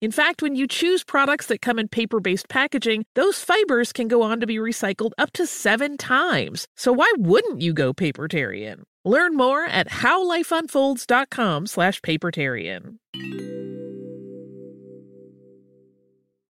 In 0.00 0.12
fact, 0.12 0.42
when 0.42 0.54
you 0.54 0.68
choose 0.68 1.02
products 1.02 1.46
that 1.46 1.60
come 1.60 1.78
in 1.78 1.88
paper 1.88 2.20
based 2.20 2.48
packaging, 2.48 3.04
those 3.14 3.42
fibers 3.42 3.92
can 3.92 4.06
go 4.06 4.22
on 4.22 4.38
to 4.38 4.46
be 4.46 4.56
recycled 4.56 5.10
up 5.18 5.32
to 5.32 5.44
seven 5.46 5.96
times. 5.96 6.68
So 6.76 6.92
why 6.92 7.12
wouldn't 7.18 7.60
you 7.60 7.72
go 7.72 7.92
papertarian? 7.92 8.82
Learn 9.04 9.36
more 9.36 9.64
at 9.64 9.88
howlifeunfolds.com 9.88 11.66
slash 11.66 12.00
papertarian. 12.02 12.98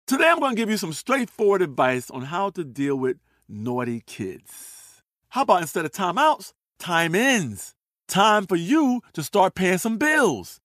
Today 0.07 0.29
I'm 0.29 0.39
going 0.39 0.55
to 0.55 0.61
give 0.61 0.69
you 0.69 0.77
some 0.77 0.93
straightforward 0.93 1.61
advice 1.61 2.09
on 2.09 2.23
how 2.23 2.49
to 2.51 2.65
deal 2.65 2.97
with 2.97 3.17
naughty 3.47 4.01
kids. 4.05 5.01
How 5.29 5.43
about 5.43 5.61
instead 5.61 5.85
of 5.85 5.91
timeouts, 5.91 6.51
time 6.79 7.15
ins? 7.15 7.75
Time 8.09 8.45
for 8.45 8.55
you 8.55 9.01
to 9.13 9.23
start 9.23 9.55
paying 9.55 9.77
some 9.77 9.97
bills. 9.97 10.59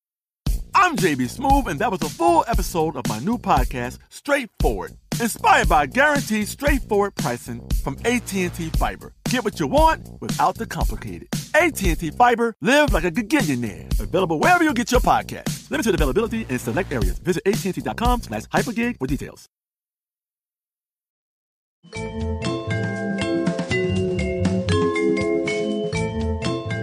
I'm 0.82 0.96
JB 0.96 1.38
Smoove, 1.38 1.68
and 1.68 1.78
that 1.78 1.92
was 1.92 2.02
a 2.02 2.08
full 2.08 2.44
episode 2.48 2.96
of 2.96 3.06
my 3.08 3.20
new 3.20 3.38
podcast, 3.38 3.98
Straightforward, 4.08 4.90
inspired 5.20 5.68
by 5.68 5.86
guaranteed 5.86 6.48
straightforward 6.48 7.14
pricing 7.14 7.62
from 7.84 7.96
AT&T 8.04 8.48
Fiber. 8.48 9.14
Get 9.26 9.44
what 9.44 9.60
you 9.60 9.68
want 9.68 10.08
without 10.20 10.56
the 10.56 10.66
complicated. 10.66 11.28
AT&T 11.54 12.10
Fiber, 12.10 12.56
live 12.60 12.92
like 12.92 13.04
a 13.04 13.12
gigillionaire. 13.12 14.00
Available 14.00 14.40
wherever 14.40 14.64
you 14.64 14.74
get 14.74 14.90
your 14.90 15.00
podcast. 15.00 15.70
Limited 15.70 15.94
availability 15.94 16.46
in 16.48 16.58
select 16.58 16.90
areas. 16.90 17.16
Visit 17.20 17.44
AT&T.com 17.46 18.22
slash 18.22 18.42
hypergig 18.46 18.98
for 18.98 19.06
details. 19.06 19.48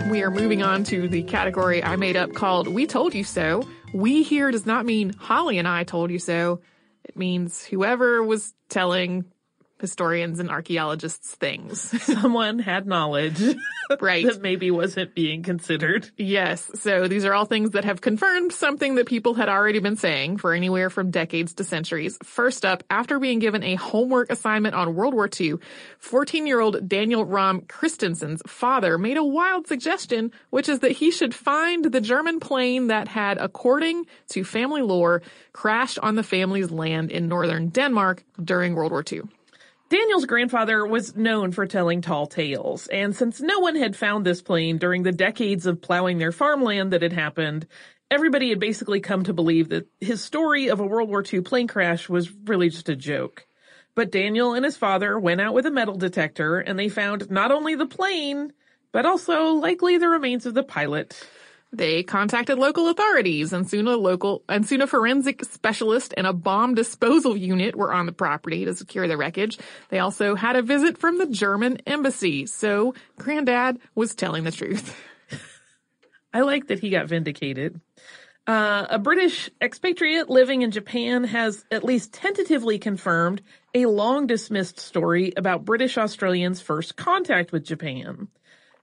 We 0.10 0.24
are 0.24 0.32
moving 0.32 0.64
on 0.64 0.86
to 0.86 1.10
the 1.10 1.24
category 1.24 1.84
I 1.84 1.98
made 1.98 2.16
up 2.16 2.34
called 2.34 2.70
We 2.70 2.88
Told 2.88 3.14
You 3.14 3.26
So. 3.26 3.68
We 3.94 4.24
here 4.24 4.52
does 4.52 4.66
not 4.66 4.86
mean 4.86 5.14
Holly 5.14 5.58
and 5.58 5.68
I 5.68 5.84
told 5.84 6.12
you 6.12 6.20
so. 6.20 6.62
It 7.04 7.18
means 7.18 7.64
whoever 7.64 8.24
was 8.24 8.54
telling 8.70 9.26
historians 9.80 10.40
and 10.40 10.50
archaeologists 10.50 11.36
things. 11.36 11.82
Someone 12.04 12.60
had 12.60 12.86
knowledge 12.86 13.42
right. 14.02 14.26
that 14.26 14.42
maybe 14.42 14.72
wasn't 14.72 15.16
being 15.16 15.44
considered. 15.44 16.10
Yes. 16.18 16.70
So 16.76 17.08
these 17.08 17.26
are 17.26 17.34
all 17.34 17.46
things 17.46 17.72
that 17.72 17.86
have 17.86 18.02
confirmed 18.02 18.52
something 18.52 18.96
that 18.96 19.08
people 19.08 19.34
had 19.34 19.50
already 19.50 19.80
been 19.80 19.96
saying 19.96 20.38
for 20.38 20.54
anywhere 20.54 20.90
from 20.90 21.12
decades 21.12 21.54
to 21.56 21.64
centuries. 21.64 22.18
First 22.24 22.66
up, 22.66 22.84
after 22.90 23.20
being 23.20 23.40
given 23.40 23.64
a 23.64 23.76
homework 23.76 24.32
assignment 24.32 24.76
on 24.76 24.96
World 24.96 25.14
War 25.14 25.30
II, 25.40 25.56
14-year-old 26.02 26.88
Daniel 26.88 27.26
Rom 27.26 27.62
Christensen's 27.62 28.42
father 28.48 28.98
made 28.98 29.18
a 29.18 29.24
wild 29.24 29.68
suggestion, 29.68 30.32
which 30.50 30.68
is 30.68 30.80
that 30.80 30.92
he 30.92 31.12
should 31.12 31.34
find 31.34 31.86
the 31.86 32.02
German 32.02 32.40
plane 32.40 32.88
that 32.88 33.08
had, 33.08 33.38
according 33.38 34.06
to 34.30 34.44
family 34.44 34.82
lore, 34.82 35.22
crashed 35.54 36.00
on 36.00 36.16
the 36.16 36.24
family's 36.24 36.72
land 36.72 37.12
in 37.12 37.28
northern 37.28 37.70
Denmark 37.70 38.24
during 38.44 38.76
World 38.76 38.92
War 38.92 39.04
II. 39.12 39.22
Daniel's 39.90 40.26
grandfather 40.26 40.86
was 40.86 41.16
known 41.16 41.52
for 41.52 41.66
telling 41.66 42.02
tall 42.02 42.28
tales, 42.28 42.86
and 42.88 43.16
since 43.16 43.42
no 43.42 43.58
one 43.58 43.76
had 43.76 43.96
found 43.96 44.24
this 44.24 44.40
plane 44.40 44.78
during 44.78 45.02
the 45.02 45.12
decades 45.12 45.66
of 45.66 45.82
plowing 45.82 46.20
their 46.20 46.32
farmland 46.32 46.94
that 46.94 47.02
had 47.02 47.12
happened, 47.12 47.66
everybody 48.12 48.50
had 48.50 48.60
basically 48.60 49.00
come 49.00 49.24
to 49.24 49.34
believe 49.34 49.70
that 49.70 49.88
his 50.00 50.24
story 50.24 50.70
of 50.70 50.80
a 50.80 50.86
World 50.86 51.10
War 51.10 51.24
II 51.24 51.42
plane 51.42 51.68
crash 51.68 52.08
was 52.08 52.32
really 52.46 52.70
just 52.70 52.88
a 52.88 52.96
joke. 52.96 53.48
But 53.96 54.12
Daniel 54.12 54.54
and 54.54 54.64
his 54.64 54.78
father 54.78 55.20
went 55.20 55.42
out 55.42 55.56
with 55.56 55.66
a 55.66 55.72
metal 55.72 55.96
detector 55.96 56.60
and 56.60 56.78
they 56.78 56.90
found 56.90 57.32
not 57.32 57.52
only 57.52 57.74
the 57.74 57.88
plane, 57.88 58.54
but 58.92 59.08
also 59.08 59.54
likely 59.54 59.98
the 59.98 60.08
remains 60.08 60.46
of 60.46 60.54
the 60.54 60.64
pilot. 60.64 61.20
They 61.72 62.02
contacted 62.02 62.58
local 62.58 62.90
authorities 62.90 63.54
and 63.54 63.70
soon 63.70 63.88
a 63.88 63.96
local 63.96 64.44
and 64.50 64.68
soon 64.68 64.82
a 64.82 64.88
forensic 64.88 65.46
specialist 65.46 66.16
and 66.18 66.26
a 66.26 66.34
bomb 66.34 66.74
disposal 66.74 67.38
unit 67.38 67.76
were 67.76 67.94
on 67.94 68.08
the 68.08 68.12
property 68.12 68.66
to 68.66 68.74
secure 68.74 69.08
the 69.08 69.18
wreckage. 69.18 69.60
They 69.90 70.00
also 70.00 70.34
had 70.34 70.56
a 70.56 70.64
visit 70.64 70.98
from 70.98 71.20
the 71.20 71.28
German 71.28 71.78
embassy. 71.86 72.48
So 72.48 72.96
granddad 73.20 73.78
was 73.94 74.16
telling 74.16 74.46
the 74.46 74.52
truth. 74.52 74.96
I 76.34 76.42
like 76.42 76.68
that 76.68 76.80
he 76.80 76.90
got 76.90 77.08
vindicated. 77.08 77.80
Uh, 78.48 78.88
a 78.90 78.98
British 78.98 79.52
expatriate 79.62 80.28
living 80.28 80.64
in 80.64 80.72
Japan 80.72 81.24
has 81.24 81.64
at 81.70 81.84
least 81.84 82.14
tentatively 82.14 82.80
confirmed 82.80 83.44
a 83.76 83.86
long 83.86 84.26
dismissed 84.26 84.80
story 84.80 85.34
about 85.38 85.66
British 85.66 86.00
Australians' 86.00 86.60
first 86.60 86.96
contact 86.96 87.52
with 87.52 87.64
Japan. 87.64 88.28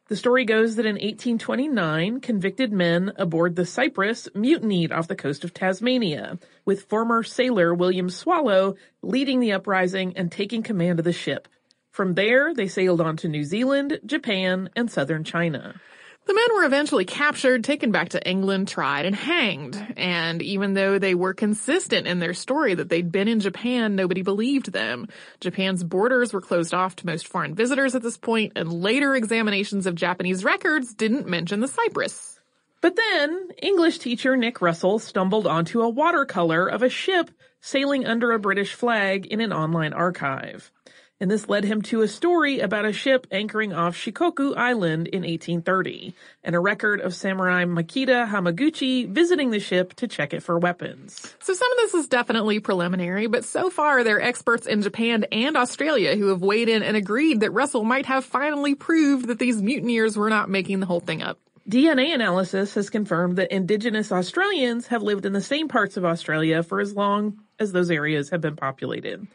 The 0.08 0.14
story 0.14 0.44
goes 0.44 0.76
that 0.76 0.86
in 0.86 0.94
1829, 0.94 2.20
convicted 2.20 2.72
men 2.72 3.12
aboard 3.16 3.56
the 3.56 3.66
Cyprus 3.66 4.28
mutinied 4.36 4.92
off 4.92 5.08
the 5.08 5.16
coast 5.16 5.42
of 5.42 5.52
Tasmania, 5.52 6.38
with 6.64 6.84
former 6.84 7.24
sailor 7.24 7.74
William 7.74 8.08
Swallow 8.08 8.76
leading 9.02 9.40
the 9.40 9.52
uprising 9.52 10.16
and 10.16 10.30
taking 10.30 10.62
command 10.62 11.00
of 11.00 11.04
the 11.04 11.12
ship. 11.12 11.48
From 11.90 12.14
there, 12.14 12.54
they 12.54 12.68
sailed 12.68 13.00
on 13.00 13.16
to 13.16 13.28
New 13.28 13.42
Zealand, 13.42 13.98
Japan, 14.06 14.70
and 14.76 14.88
southern 14.88 15.24
China. 15.24 15.80
The 16.26 16.34
men 16.34 16.56
were 16.56 16.64
eventually 16.64 17.04
captured, 17.04 17.62
taken 17.62 17.92
back 17.92 18.08
to 18.08 18.28
England, 18.28 18.66
tried, 18.66 19.06
and 19.06 19.14
hanged. 19.14 19.94
And 19.96 20.42
even 20.42 20.74
though 20.74 20.98
they 20.98 21.14
were 21.14 21.34
consistent 21.34 22.08
in 22.08 22.18
their 22.18 22.34
story 22.34 22.74
that 22.74 22.88
they'd 22.88 23.12
been 23.12 23.28
in 23.28 23.38
Japan, 23.38 23.94
nobody 23.94 24.22
believed 24.22 24.72
them. 24.72 25.06
Japan's 25.38 25.84
borders 25.84 26.32
were 26.32 26.40
closed 26.40 26.74
off 26.74 26.96
to 26.96 27.06
most 27.06 27.28
foreign 27.28 27.54
visitors 27.54 27.94
at 27.94 28.02
this 28.02 28.18
point, 28.18 28.54
and 28.56 28.72
later 28.72 29.14
examinations 29.14 29.86
of 29.86 29.94
Japanese 29.94 30.42
records 30.42 30.94
didn't 30.94 31.28
mention 31.28 31.60
the 31.60 31.68
Cyprus. 31.68 32.40
But 32.80 32.96
then, 32.96 33.50
English 33.62 34.00
teacher 34.00 34.36
Nick 34.36 34.60
Russell 34.60 34.98
stumbled 34.98 35.46
onto 35.46 35.80
a 35.80 35.88
watercolor 35.88 36.66
of 36.66 36.82
a 36.82 36.88
ship 36.88 37.30
sailing 37.60 38.04
under 38.04 38.32
a 38.32 38.40
British 38.40 38.74
flag 38.74 39.26
in 39.26 39.40
an 39.40 39.52
online 39.52 39.92
archive 39.92 40.72
and 41.20 41.30
this 41.30 41.48
led 41.48 41.64
him 41.64 41.80
to 41.82 42.02
a 42.02 42.08
story 42.08 42.60
about 42.60 42.84
a 42.84 42.92
ship 42.92 43.26
anchoring 43.30 43.72
off 43.72 43.96
Shikoku 43.96 44.56
Island 44.56 45.06
in 45.08 45.22
1830, 45.22 46.14
and 46.44 46.54
a 46.54 46.60
record 46.60 47.00
of 47.00 47.14
samurai 47.14 47.64
Makita 47.64 48.28
Hamaguchi 48.28 49.08
visiting 49.08 49.50
the 49.50 49.60
ship 49.60 49.94
to 49.94 50.08
check 50.08 50.34
it 50.34 50.42
for 50.42 50.58
weapons. 50.58 51.34
So 51.40 51.54
some 51.54 51.72
of 51.72 51.78
this 51.78 51.94
is 51.94 52.08
definitely 52.08 52.60
preliminary, 52.60 53.26
but 53.26 53.44
so 53.44 53.70
far 53.70 54.04
there 54.04 54.16
are 54.16 54.22
experts 54.22 54.66
in 54.66 54.82
Japan 54.82 55.24
and 55.32 55.56
Australia 55.56 56.16
who 56.16 56.28
have 56.28 56.42
weighed 56.42 56.68
in 56.68 56.82
and 56.82 56.96
agreed 56.96 57.40
that 57.40 57.52
Russell 57.52 57.84
might 57.84 58.06
have 58.06 58.24
finally 58.24 58.74
proved 58.74 59.28
that 59.28 59.38
these 59.38 59.62
mutineers 59.62 60.16
were 60.16 60.30
not 60.30 60.50
making 60.50 60.80
the 60.80 60.86
whole 60.86 61.00
thing 61.00 61.22
up. 61.22 61.38
DNA 61.68 62.14
analysis 62.14 62.74
has 62.74 62.90
confirmed 62.90 63.38
that 63.38 63.50
indigenous 63.50 64.12
Australians 64.12 64.86
have 64.86 65.02
lived 65.02 65.26
in 65.26 65.32
the 65.32 65.40
same 65.40 65.66
parts 65.66 65.96
of 65.96 66.04
Australia 66.04 66.62
for 66.62 66.80
as 66.80 66.94
long 66.94 67.40
as 67.58 67.72
those 67.72 67.90
areas 67.90 68.30
have 68.30 68.40
been 68.40 68.54
populated. 68.54 69.26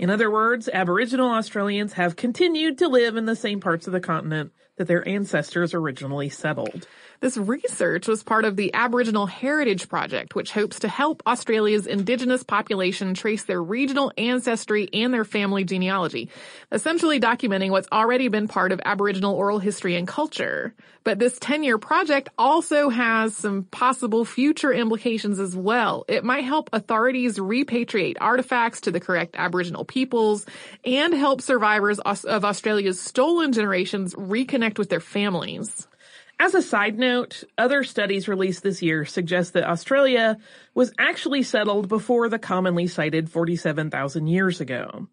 In 0.00 0.08
other 0.08 0.30
words, 0.30 0.66
Aboriginal 0.72 1.28
Australians 1.28 1.92
have 1.92 2.16
continued 2.16 2.78
to 2.78 2.88
live 2.88 3.18
in 3.18 3.26
the 3.26 3.36
same 3.36 3.60
parts 3.60 3.86
of 3.86 3.92
the 3.92 4.00
continent 4.00 4.50
that 4.78 4.88
their 4.88 5.06
ancestors 5.06 5.74
originally 5.74 6.30
settled. 6.30 6.86
This 7.20 7.36
research 7.36 8.08
was 8.08 8.22
part 8.22 8.46
of 8.46 8.56
the 8.56 8.72
Aboriginal 8.72 9.26
Heritage 9.26 9.90
Project, 9.90 10.34
which 10.34 10.52
hopes 10.52 10.78
to 10.80 10.88
help 10.88 11.22
Australia's 11.26 11.86
Indigenous 11.86 12.42
population 12.42 13.12
trace 13.12 13.44
their 13.44 13.62
regional 13.62 14.10
ancestry 14.16 14.88
and 14.94 15.12
their 15.12 15.26
family 15.26 15.64
genealogy, 15.64 16.30
essentially 16.72 17.20
documenting 17.20 17.72
what's 17.72 17.90
already 17.92 18.28
been 18.28 18.48
part 18.48 18.72
of 18.72 18.80
Aboriginal 18.86 19.34
oral 19.34 19.58
history 19.58 19.96
and 19.96 20.08
culture. 20.08 20.74
But 21.04 21.18
this 21.18 21.38
10-year 21.38 21.76
project 21.76 22.30
also 22.38 22.88
has 22.88 23.36
some 23.36 23.64
possible 23.64 24.24
future 24.24 24.72
implications 24.72 25.38
as 25.40 25.54
well. 25.54 26.06
It 26.08 26.24
might 26.24 26.44
help 26.44 26.70
authorities 26.72 27.36
repatriate 27.36 28.16
artifacts 28.18 28.80
to 28.82 28.90
the 28.90 29.00
correct 29.00 29.36
Aboriginal 29.36 29.84
peoples 29.84 30.46
and 30.86 31.12
help 31.12 31.42
survivors 31.42 31.98
of 31.98 32.46
Australia's 32.46 32.98
stolen 32.98 33.52
generations 33.52 34.14
reconnect 34.14 34.78
with 34.78 34.88
their 34.88 35.00
families. 35.00 35.86
As 36.42 36.54
a 36.54 36.62
side 36.62 36.98
note, 36.98 37.44
other 37.58 37.84
studies 37.84 38.26
released 38.26 38.62
this 38.62 38.80
year 38.80 39.04
suggest 39.04 39.52
that 39.52 39.68
Australia 39.68 40.38
was 40.74 40.90
actually 40.98 41.42
settled 41.42 41.86
before 41.86 42.30
the 42.30 42.38
commonly 42.38 42.86
cited 42.86 43.28
47,000 43.28 44.26
years 44.26 44.58
ago. 44.58 45.06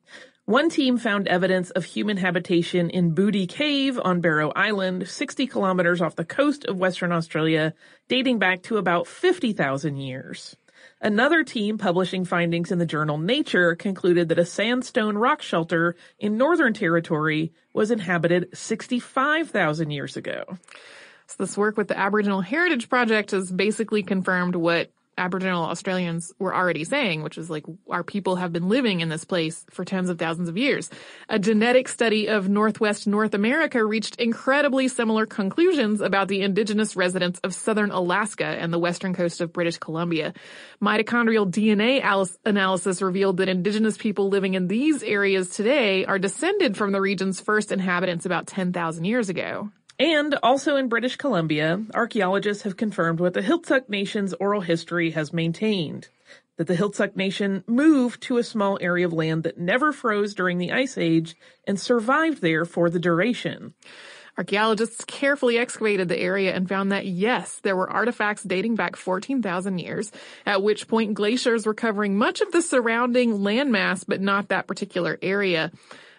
One 0.46 0.70
team 0.70 0.98
found 0.98 1.28
evidence 1.28 1.70
of 1.72 1.84
human 1.84 2.16
habitation 2.16 2.90
in 2.90 3.14
Boodie 3.14 3.46
Cave 3.46 4.00
on 4.02 4.22
Barrow 4.22 4.54
Island, 4.56 5.10
60 5.10 5.48
kilometers 5.48 6.02
off 6.02 6.16
the 6.16 6.24
coast 6.24 6.64
of 6.64 6.80
Western 6.80 7.12
Australia, 7.12 7.74
dating 8.08 8.40
back 8.40 8.64
to 8.64 8.78
about 8.78 9.06
50,000 9.06 9.98
years. 9.98 10.56
Another 11.02 11.44
team 11.44 11.78
publishing 11.78 12.24
findings 12.24 12.72
in 12.72 12.80
the 12.80 12.86
journal 12.86 13.18
Nature 13.18 13.76
concluded 13.76 14.30
that 14.30 14.40
a 14.40 14.46
sandstone 14.46 15.18
rock 15.18 15.42
shelter 15.42 15.98
in 16.20 16.38
Northern 16.38 16.74
Territory 16.74 17.52
was 17.74 17.92
inhabited 17.92 18.48
65,000 18.58 19.92
years 19.92 20.16
ago. 20.16 20.58
So 21.28 21.36
this 21.40 21.58
work 21.58 21.78
with 21.78 21.90
the 21.90 21.98
Aboriginal 21.98 22.42
Heritage 22.42 22.90
Project 22.90 23.32
has 23.32 23.52
basically 23.52 24.02
confirmed 24.02 24.56
what 24.56 24.92
Aboriginal 25.18 25.64
Australians 25.64 26.32
were 26.38 26.56
already 26.56 26.84
saying, 26.84 27.24
which 27.24 27.38
is 27.38 27.50
like 27.50 27.66
our 27.90 28.04
people 28.04 28.36
have 28.36 28.54
been 28.54 28.70
living 28.70 29.02
in 29.02 29.10
this 29.10 29.26
place 29.26 29.66
for 29.72 29.84
tens 29.84 30.10
of 30.10 30.20
thousands 30.20 30.48
of 30.48 30.58
years. 30.58 30.90
A 31.28 31.40
genetic 31.40 31.88
study 31.88 32.28
of 32.28 32.48
Northwest 32.48 33.08
North 33.08 33.34
America 33.34 33.84
reached 33.84 34.18
incredibly 34.18 34.88
similar 34.88 35.26
conclusions 35.26 36.02
about 36.02 36.28
the 36.28 36.42
indigenous 36.42 36.96
residents 36.96 37.40
of 37.44 37.54
southern 37.54 37.92
Alaska 37.92 38.46
and 38.46 38.72
the 38.72 38.80
western 38.80 39.14
coast 39.16 39.42
of 39.42 39.52
British 39.52 39.78
Columbia. 39.80 40.34
Mitochondrial 40.82 41.50
DNA 41.50 42.30
analysis 42.46 43.02
revealed 43.02 43.38
that 43.38 43.50
indigenous 43.50 43.98
people 43.98 44.30
living 44.30 44.54
in 44.54 44.68
these 44.68 45.02
areas 45.02 45.50
today 45.50 46.06
are 46.06 46.20
descended 46.20 46.78
from 46.78 46.92
the 46.92 47.02
region's 47.02 47.40
first 47.40 47.72
inhabitants 47.72 48.26
about 48.26 48.46
10,000 48.46 49.04
years 49.04 49.30
ago. 49.30 49.72
And 50.00 50.38
also 50.44 50.76
in 50.76 50.90
British 50.90 51.16
Columbia, 51.16 51.84
archaeologists 51.96 52.64
have 52.64 52.78
confirmed 52.78 53.20
what 53.20 53.34
the 53.34 53.42
Heiltsuk 53.42 53.90
Nation's 53.90 54.34
oral 54.34 54.62
history 54.62 55.12
has 55.12 55.34
maintained. 55.34 56.10
That 56.58 56.68
the 56.68 56.76
Heiltsuk 56.76 57.16
Nation 57.16 57.64
moved 57.68 58.22
to 58.24 58.38
a 58.38 58.44
small 58.44 58.78
area 58.80 59.08
of 59.08 59.14
land 59.14 59.44
that 59.44 59.58
never 59.58 59.92
froze 59.92 60.36
during 60.36 60.60
the 60.60 60.72
Ice 60.72 60.98
Age 60.98 61.36
and 61.66 61.80
survived 61.80 62.42
there 62.42 62.66
for 62.66 62.90
the 62.90 63.00
duration. 63.00 63.74
Archaeologists 64.38 65.04
carefully 65.06 65.58
excavated 65.58 66.10
the 66.10 66.20
area 66.20 66.54
and 66.54 66.70
found 66.70 66.92
that 66.92 67.08
yes, 67.08 67.60
there 67.64 67.76
were 67.76 67.90
artifacts 67.90 68.44
dating 68.44 68.76
back 68.76 68.96
14,000 68.96 69.80
years, 69.80 70.12
at 70.46 70.62
which 70.62 70.88
point 70.88 71.16
glaciers 71.16 71.66
were 71.66 71.74
covering 71.74 72.16
much 72.16 72.42
of 72.42 72.52
the 72.52 72.62
surrounding 72.62 73.40
landmass, 73.40 74.06
but 74.08 74.22
not 74.22 74.50
that 74.50 74.68
particular 74.68 75.18
area. 75.24 75.72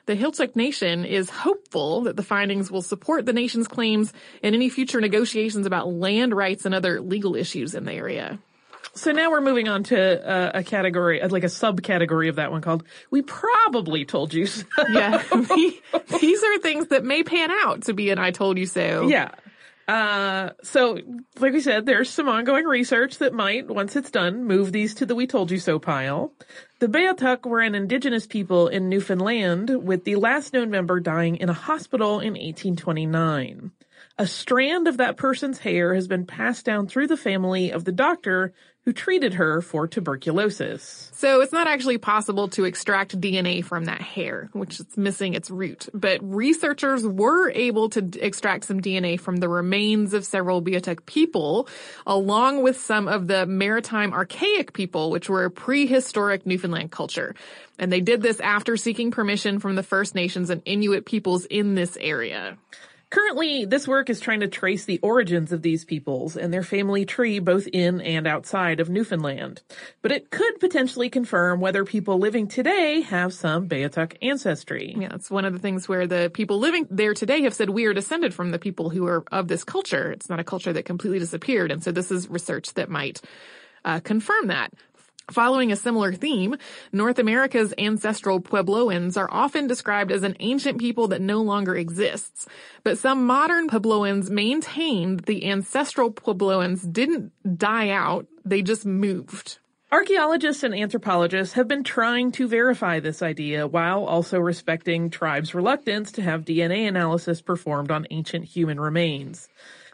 The 0.09 0.17
Heiltsuk 0.17 0.57
Nation 0.57 1.05
is 1.05 1.29
hopeful 1.29 2.05
that 2.05 2.17
the 2.17 2.23
findings 2.23 2.71
will 2.71 2.81
support 2.81 3.27
the 3.27 3.35
nation's 3.35 3.69
claims 3.69 4.11
in 4.43 4.55
any 4.55 4.71
future 4.71 5.03
negotiations 5.03 5.67
about 5.67 5.93
land 5.93 6.35
rights 6.35 6.65
and 6.65 6.75
other 6.75 7.03
legal 7.03 7.37
issues 7.37 7.75
in 7.75 7.85
the 7.85 7.93
area. 7.93 8.39
So 8.95 9.13
now 9.13 9.31
we're 9.31 9.43
moving 9.43 9.69
on 9.69 9.83
to 9.85 10.27
uh, 10.27 10.53
a 10.55 10.65
category, 10.65 11.21
uh, 11.21 11.29
like 11.29 11.45
a 11.45 11.49
subcategory 11.49 12.31
of 12.31 12.37
that 12.37 12.51
one 12.51 12.63
called 12.63 12.85
"We 13.11 13.21
probably 13.21 14.07
told 14.07 14.33
you 14.33 14.47
so." 14.47 14.65
Yeah, 14.91 15.23
these 16.21 16.43
are 16.43 16.59
things 16.61 16.87
that 16.87 17.05
may 17.05 17.23
pan 17.23 17.51
out 17.51 17.83
to 17.83 17.93
be 17.93 18.09
an 18.09 18.19
"I 18.19 18.31
told 18.31 18.57
you 18.57 18.65
so." 18.65 19.09
Yeah. 19.09 19.33
Uh, 19.89 20.51
so, 20.63 20.99
like 21.39 21.55
we 21.55 21.63
said, 21.63 21.87
there's 21.87 22.11
some 22.11 22.29
ongoing 22.29 22.67
research 22.67 23.19
that 23.19 23.33
might, 23.33 23.69
once 23.69 23.97
it's 23.97 24.11
done, 24.11 24.45
move 24.45 24.71
these 24.71 24.95
to 24.97 25.07
the 25.07 25.15
"We 25.15 25.27
told 25.27 25.51
you 25.51 25.59
so" 25.59 25.79
pile. 25.79 26.35
The 26.79 26.89
Beothuk 26.89 27.47
were 27.47 27.61
an 27.61 27.75
indigenous 27.75 28.27
people 28.27 28.69
in 28.69 28.91
Newfoundland, 28.91 29.71
with 29.83 30.05
the 30.05 30.17
last 30.17 30.53
known 30.53 30.69
member 30.69 31.01
dying 31.01 31.37
in 31.37 31.49
a 31.49 31.55
hospital 31.55 32.21
in 32.21 32.35
1829 32.35 33.73
a 34.19 34.27
strand 34.27 34.89
of 34.89 34.97
that 34.97 35.17
person's 35.17 35.61
hair 35.61 35.95
has 35.95 36.09
been 36.09 36.27
passed 36.27 36.65
down 36.65 36.89
through 36.89 37.07
the 37.07 37.17
family 37.17 37.71
of 37.71 37.85
the 37.85 37.93
doctor 37.93 38.53
who 38.89 38.93
treated 38.95 39.35
her 39.35 39.61
for 39.61 39.87
tuberculosis. 39.87 41.11
So 41.13 41.43
it's 41.43 41.53
not 41.53 41.67
actually 41.67 41.99
possible 41.99 42.49
to 42.49 42.65
extract 42.65 43.21
DNA 43.21 43.63
from 43.63 43.85
that 43.85 44.01
hair, 44.01 44.49
which 44.55 44.81
is 44.81 44.97
missing 44.97 45.35
its 45.35 45.51
root. 45.51 45.91
But 45.93 46.21
researchers 46.23 47.07
were 47.07 47.51
able 47.51 47.91
to 47.91 48.09
extract 48.19 48.65
some 48.65 48.81
DNA 48.81 49.21
from 49.21 49.37
the 49.37 49.49
remains 49.51 50.15
of 50.15 50.25
several 50.25 50.63
Beothuk 50.63 51.05
people, 51.05 51.69
along 52.07 52.63
with 52.63 52.81
some 52.81 53.09
of 53.09 53.27
the 53.27 53.45
maritime 53.45 54.15
archaic 54.15 54.73
people, 54.73 55.11
which 55.11 55.29
were 55.29 55.45
a 55.45 55.51
prehistoric 55.51 56.47
Newfoundland 56.47 56.91
culture. 56.91 57.35
And 57.79 57.93
they 57.93 58.01
did 58.01 58.23
this 58.23 58.41
after 58.41 58.79
seeking 58.79 59.11
permission 59.11 59.59
from 59.59 59.77
the 59.77 59.83
First 59.83 60.15
Nations 60.15 60.49
and 60.49 60.63
Inuit 60.65 61.05
peoples 61.05 61.45
in 61.45 61.75
this 61.75 61.99
area. 62.01 62.57
Currently, 63.11 63.65
this 63.65 63.89
work 63.89 64.11
is 64.11 64.21
trying 64.21 64.41
to 64.41 64.49
trace 64.49 64.85
the 64.85 64.99
origins 64.99 65.51
of 65.53 65.63
these 65.63 65.85
peoples 65.87 66.37
and 66.37 66.53
their 66.53 66.63
family 66.63 67.07
tree 67.07 67.39
both 67.39 67.67
in 67.67 68.03
and 68.03 68.27
outside 68.27 68.81
of 68.81 68.91
Newfoundland. 68.91 69.63
But 70.03 70.13
it 70.13 70.31
could 70.31 70.61
potentially 70.61 71.09
confirm 71.09 71.61
whether 71.61 71.85
people 71.87 72.19
living 72.19 72.49
today 72.49 73.01
have 73.01 73.33
some 73.33 73.67
Beothuk 73.67 74.17
ancestry. 74.21 74.95
Yeah, 74.99 75.15
it's 75.15 75.31
one 75.31 75.47
of 75.47 75.55
the 75.55 75.59
things 75.59 75.89
where 75.89 76.07
the 76.07 76.31
people 76.33 76.59
living 76.59 76.87
there 76.91 77.15
today 77.15 77.43
have 77.43 77.55
said 77.55 77.71
we 77.71 77.87
are 77.87 77.95
descended 77.95 78.35
from 78.35 78.51
the 78.51 78.59
people 78.59 78.91
who 78.91 79.07
are 79.07 79.25
of 79.33 79.49
this 79.49 79.65
culture. 79.65 80.13
It's 80.13 80.29
not 80.29 80.41
a 80.41 80.45
culture 80.45 80.73
that 80.75 80.85
completely 80.85 81.19
disappeared. 81.19 81.71
And 81.71 81.83
so 81.83 81.93
this 81.93 82.11
is 82.11 82.29
research 82.29 82.75
that 82.75 82.91
might 82.91 83.23
uh, 83.87 84.01
confirm 84.01 84.49
that. 84.49 84.73
Following 85.31 85.71
a 85.71 85.77
similar 85.77 86.15
theme, 86.15 86.57
North 86.91 87.19
America's 87.19 87.75
ancestral 87.77 88.41
Puebloans 88.41 89.19
are 89.19 89.29
often 89.31 89.67
described 89.67 90.11
as 90.11 90.23
an 90.23 90.37
ancient 90.41 90.79
people 90.79 91.09
that 91.09 91.21
no 91.21 91.43
longer 91.43 91.77
exists. 91.77 92.47
But 92.83 92.97
some 92.97 93.27
modern 93.27 93.69
Puebloans 93.69 94.31
maintain 94.31 95.17
that 95.17 95.27
the 95.27 95.45
ancestral 95.47 96.11
Puebloans 96.11 96.91
didn't 96.91 97.33
die 97.59 97.91
out, 97.91 98.27
they 98.45 98.63
just 98.63 98.87
moved. 98.87 99.59
Archaeologists 99.93 100.63
and 100.63 100.75
anthropologists 100.75 101.55
have 101.55 101.69
been 101.69 101.85
trying 101.85 102.33
to 102.33 102.47
verify 102.47 103.01
this 103.01 103.23
idea 103.23 103.67
while 103.67 104.05
also 104.05 104.39
respecting 104.39 105.09
tribes' 105.09 105.55
reluctance 105.55 106.13
to 106.13 106.23
have 106.23 106.45
DNA 106.45 106.87
analysis 106.87 107.41
performed 107.41 107.91
on 107.91 108.07
ancient 108.11 108.45
human 108.45 108.81
remains. 108.81 109.49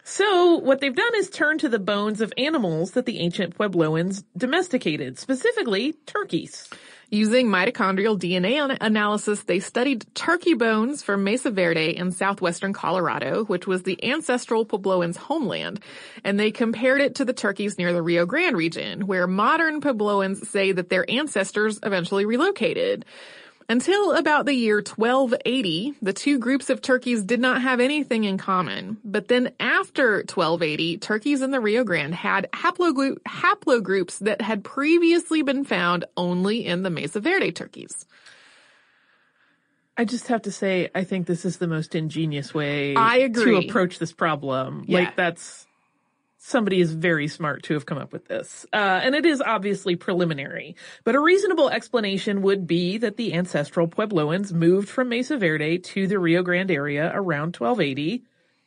So 0.07 0.59
what 0.59 0.81
they've 0.81 0.95
done 0.95 1.15
is 1.17 1.31
turn 1.31 1.57
to 1.59 1.69
the 1.71 1.79
bones 1.79 2.21
of 2.21 2.31
animals 2.37 2.91
that 2.91 3.07
the 3.07 3.21
ancient 3.21 3.57
Puebloans 3.57 4.23
domesticated, 4.37 5.19
specifically 5.19 5.95
turkeys. 6.05 6.69
Using 7.09 7.47
mitochondrial 7.47 8.19
DNA 8.19 8.77
analysis, 8.83 9.45
they 9.45 9.61
studied 9.61 10.05
turkey 10.15 10.53
bones 10.53 11.03
from 11.03 11.25
Mesa 11.25 11.51
Verde 11.51 11.97
in 11.97 12.13
southwestern 12.13 12.75
Colorado, 12.75 13.45
which 13.47 13.67
was 13.67 13.85
the 13.85 14.03
ancestral 14.05 14.67
Puebloans' 14.67 15.17
homeland, 15.17 15.81
and 16.23 16.39
they 16.39 16.51
compared 16.51 17.01
it 17.01 17.15
to 17.15 17.25
the 17.25 17.33
turkeys 17.33 17.79
near 17.79 17.95
the 17.95 18.03
Rio 18.03 18.27
Grande 18.27 18.57
region, 18.57 19.07
where 19.07 19.27
modern 19.27 19.81
Puebloans 19.81 20.45
say 20.47 20.73
that 20.73 20.91
their 20.91 21.09
ancestors 21.11 21.79
eventually 21.83 22.27
relocated. 22.27 23.07
Until 23.69 24.13
about 24.13 24.45
the 24.45 24.55
year 24.55 24.77
1280, 24.77 25.95
the 26.03 26.13
two 26.13 26.39
groups 26.39 26.69
of 26.69 26.83
turkeys 26.83 27.25
did 27.25 27.41
not 27.41 27.63
have 27.63 27.81
anything 27.81 28.25
in 28.25 28.37
common. 28.37 28.99
But 29.05 29.29
then 29.29 29.53
after 29.59 30.17
1280, 30.19 30.99
turkeys 30.99 31.41
in 31.41 31.51
the 31.51 31.61
Rio 31.61 31.83
Grande 31.83 32.15
had 32.15 32.49
haplogroup, 32.53 33.19
haplogroups 33.23 34.19
that 34.19 34.43
had 34.43 34.65
previously 34.65 35.43
been 35.43 35.65
found 35.65 36.05
only 36.17 36.67
in 36.67 36.83
the 36.83 36.91
Mesa 36.91 37.21
Verde 37.21 37.53
turkeys. 37.53 38.05
I 39.97 40.05
just 40.05 40.27
have 40.27 40.43
to 40.43 40.53
say, 40.53 40.91
I 40.95 41.05
think 41.05 41.27
this 41.27 41.45
is 41.45 41.59
the 41.59 41.69
most 41.69 41.95
ingenious 41.95 42.53
way 42.53 42.97
I 42.97 43.19
agree. 43.19 43.63
to 43.63 43.69
approach 43.69 43.99
this 43.99 44.13
problem. 44.13 44.85
Yeah. 44.87 44.99
Like 44.99 45.17
that's 45.17 45.67
somebody 46.47 46.79
is 46.79 46.93
very 46.93 47.27
smart 47.27 47.63
to 47.63 47.73
have 47.73 47.87
come 47.87 47.97
up 47.97 48.13
with 48.13 48.27
this. 48.27 48.67
Uh, 48.71 49.01
and 49.03 49.15
it 49.15 49.25
is 49.25 49.41
obviously 49.41 49.97
preliminary, 49.97 50.77
but 51.03 51.15
a 51.15 51.21
reasonable 51.21 51.71
explanation 51.71 52.43
would 52.43 52.67
be 52.67 52.99
that 52.99 53.17
the 53.17 53.33
ancestral 53.33 53.89
Puebloans 53.89 54.53
moved 54.53 54.89
from 54.89 55.09
Mesa 55.09 55.39
Verde 55.39 55.79
to 55.79 56.07
the 56.07 56.19
Rio 56.19 56.43
Grande 56.43 56.71
area 56.71 57.11
around 57.15 57.57
1280, 57.57 58.25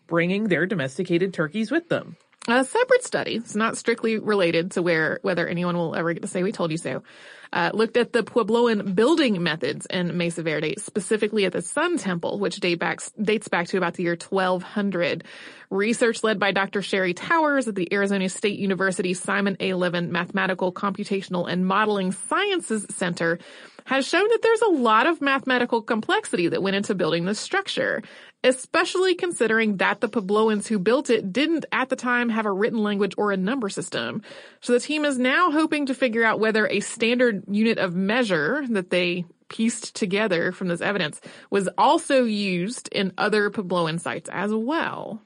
bringing 0.08 0.46
their 0.46 0.66
domesticated 0.66 1.36
turkeys 1.36 1.70
with 1.70 1.88
them. 1.88 2.18
A 2.50 2.64
separate 2.64 3.04
study, 3.04 3.36
it's 3.36 3.56
not 3.56 3.76
strictly 3.76 4.20
related 4.20 4.72
to 4.72 4.82
where 4.82 5.20
whether 5.22 5.46
anyone 5.46 5.76
will 5.76 5.94
ever 5.96 6.14
get 6.14 6.22
to 6.22 6.30
say 6.30 6.44
we 6.44 6.54
told 6.54 6.72
you 6.72 6.78
so, 6.78 7.04
uh, 7.52 7.72
looked 7.74 7.98
at 7.98 8.14
the 8.14 8.24
Puebloan 8.24 8.96
building 8.96 9.44
methods 9.44 9.86
in 9.86 10.18
Mesa 10.18 10.44
Verde, 10.44 10.76
specifically 10.78 11.44
at 11.44 11.52
the 11.52 11.62
Sun 11.62 11.98
Temple, 11.98 12.40
which 12.40 12.62
date 12.62 12.80
back, 12.80 13.02
dates 13.22 13.50
back 13.50 13.68
to 13.68 13.78
about 13.78 13.96
the 13.96 14.04
year 14.04 14.16
1200. 14.16 15.26
Research 15.70 16.24
led 16.24 16.40
by 16.40 16.54
Dr. 16.54 16.82
Sherry 16.82 17.14
Towers 17.14 17.68
at 17.68 17.76
the 17.76 17.92
Arizona 17.94 18.30
State 18.30 18.60
University 18.60 19.14
Simon 19.14 19.58
A. 19.60 19.74
Levin 19.74 20.14
Mathematical, 20.14 20.72
Computational, 20.72 21.52
and 21.52 21.66
Modeling 21.66 22.14
Sciences 22.14 22.86
Center 22.92 23.40
has 23.88 24.06
shown 24.06 24.28
that 24.28 24.42
there's 24.42 24.62
a 24.62 24.70
lot 24.70 25.08
of 25.08 25.22
mathematical 25.22 25.82
complexity 25.82 26.50
that 26.50 26.62
went 26.62 26.76
into 26.76 26.94
building 26.94 27.24
this 27.24 27.40
structure, 27.40 28.04
especially 28.44 29.16
considering 29.16 29.78
that 29.78 30.02
the 30.02 30.10
Puebloans 30.10 30.68
who 30.68 30.78
built 30.78 31.10
it 31.10 31.32
didn't 31.32 31.66
at 31.72 31.88
the 31.88 31.96
time 31.96 32.28
have 32.28 32.46
a 32.46 32.52
written 32.52 32.84
language 32.84 33.14
or 33.18 33.32
a 33.32 33.38
number 33.38 33.70
system. 33.70 34.22
So 34.60 34.74
the 34.74 34.82
team 34.82 35.06
is 35.06 35.18
now 35.18 35.52
hoping 35.52 35.86
to 35.86 35.94
figure 35.94 36.26
out 36.26 36.42
whether 36.42 36.68
a 36.68 36.82
standard 36.82 37.46
unit 37.50 37.78
of 37.78 37.96
measure 37.96 38.66
that 38.72 38.90
they 38.90 39.24
pieced 39.48 39.96
together 39.96 40.52
from 40.52 40.68
this 40.68 40.82
evidence 40.82 41.22
was 41.50 41.70
also 41.78 42.26
used 42.26 42.90
in 42.92 43.14
other 43.18 43.50
Puebloan 43.50 44.02
sites 44.02 44.30
as 44.34 44.54
well. 44.54 45.22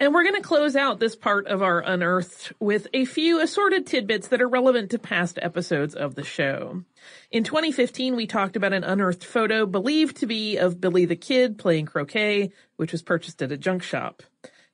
And 0.00 0.14
we're 0.14 0.22
going 0.22 0.36
to 0.36 0.40
close 0.40 0.76
out 0.76 0.98
this 0.98 1.14
part 1.14 1.46
of 1.46 1.62
our 1.62 1.80
Unearthed 1.80 2.54
with 2.58 2.86
a 2.94 3.04
few 3.04 3.38
assorted 3.38 3.86
tidbits 3.86 4.28
that 4.28 4.40
are 4.40 4.48
relevant 4.48 4.90
to 4.92 4.98
past 4.98 5.38
episodes 5.42 5.94
of 5.94 6.14
the 6.14 6.24
show. 6.24 6.82
In 7.30 7.44
2015, 7.44 8.16
we 8.16 8.26
talked 8.26 8.56
about 8.56 8.72
an 8.72 8.82
unearthed 8.82 9.22
photo 9.22 9.66
believed 9.66 10.16
to 10.16 10.26
be 10.26 10.56
of 10.56 10.80
Billy 10.80 11.04
the 11.04 11.16
Kid 11.16 11.58
playing 11.58 11.84
croquet, 11.84 12.50
which 12.76 12.92
was 12.92 13.02
purchased 13.02 13.42
at 13.42 13.52
a 13.52 13.58
junk 13.58 13.82
shop. 13.82 14.22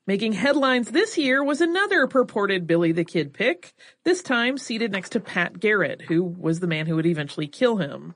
Making 0.07 0.35
headlines 0.35 0.93
this 0.93 1.19
year 1.19 1.43
was 1.43 1.61
another 1.61 2.07
purported 2.07 2.69
Billy 2.69 2.93
the 2.93 3.05
Kid 3.05 3.35
pic, 3.35 3.75
this 4.05 4.23
time 4.23 4.57
seated 4.57 4.93
next 4.93 5.11
to 5.11 5.21
Pat 5.21 5.59
Garrett, 5.59 6.03
who 6.03 6.23
was 6.23 6.61
the 6.61 6.69
man 6.69 6.87
who 6.87 6.95
would 6.95 7.07
eventually 7.07 7.49
kill 7.49 7.79
him. 7.79 8.15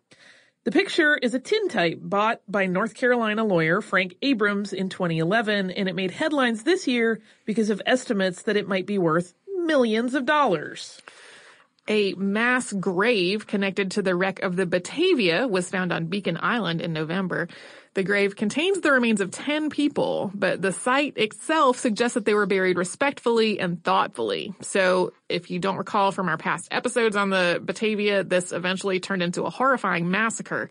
The 0.62 0.72
picture 0.72 1.16
is 1.16 1.32
a 1.32 1.40
tintype 1.40 2.00
bought 2.02 2.42
by 2.46 2.66
North 2.66 2.92
Carolina 2.94 3.44
lawyer 3.44 3.80
Frank 3.80 4.16
Abrams 4.20 4.74
in 4.74 4.90
2011, 4.90 5.70
and 5.70 5.88
it 5.88 5.94
made 5.94 6.10
headlines 6.10 6.64
this 6.64 6.86
year 6.86 7.22
because 7.46 7.70
of 7.70 7.80
estimates 7.86 8.42
that 8.42 8.58
it 8.58 8.68
might 8.68 8.84
be 8.84 8.98
worth 8.98 9.32
millions 9.64 10.14
of 10.14 10.26
dollars. 10.26 11.00
A 11.88 12.12
mass 12.12 12.74
grave 12.74 13.46
connected 13.46 13.92
to 13.92 14.02
the 14.02 14.14
wreck 14.14 14.42
of 14.42 14.56
the 14.56 14.66
Batavia 14.66 15.48
was 15.48 15.70
found 15.70 15.94
on 15.94 16.06
Beacon 16.06 16.38
Island 16.38 16.82
in 16.82 16.92
November. 16.92 17.48
The 17.94 18.04
grave 18.04 18.36
contains 18.36 18.80
the 18.80 18.92
remains 18.92 19.20
of 19.20 19.32
10 19.32 19.68
people, 19.68 20.30
but 20.32 20.62
the 20.62 20.72
site 20.72 21.16
itself 21.16 21.76
suggests 21.76 22.14
that 22.14 22.24
they 22.24 22.34
were 22.34 22.46
buried 22.46 22.78
respectfully 22.78 23.58
and 23.58 23.82
thoughtfully. 23.82 24.54
So 24.60 25.12
if 25.28 25.50
you 25.50 25.58
don't 25.58 25.76
recall 25.76 26.12
from 26.12 26.28
our 26.28 26.36
past 26.36 26.68
episodes 26.70 27.16
on 27.16 27.30
the 27.30 27.60
Batavia, 27.60 28.22
this 28.22 28.52
eventually 28.52 29.00
turned 29.00 29.24
into 29.24 29.42
a 29.42 29.50
horrifying 29.50 30.08
massacre. 30.08 30.70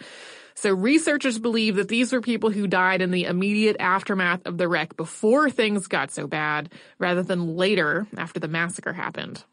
So 0.55 0.73
researchers 0.73 1.39
believe 1.39 1.75
that 1.75 1.89
these 1.89 2.13
were 2.13 2.21
people 2.21 2.51
who 2.51 2.67
died 2.67 3.01
in 3.01 3.11
the 3.11 3.25
immediate 3.25 3.77
aftermath 3.79 4.45
of 4.45 4.57
the 4.57 4.69
wreck 4.69 4.95
before 4.95 5.49
things 5.49 5.87
got 5.87 6.11
so 6.11 6.25
bad, 6.25 6.71
rather 6.99 7.23
than 7.23 7.57
later 7.57 8.07
after 8.17 8.39
the 8.39 8.47
massacre 8.47 8.93
happened. 8.93 9.43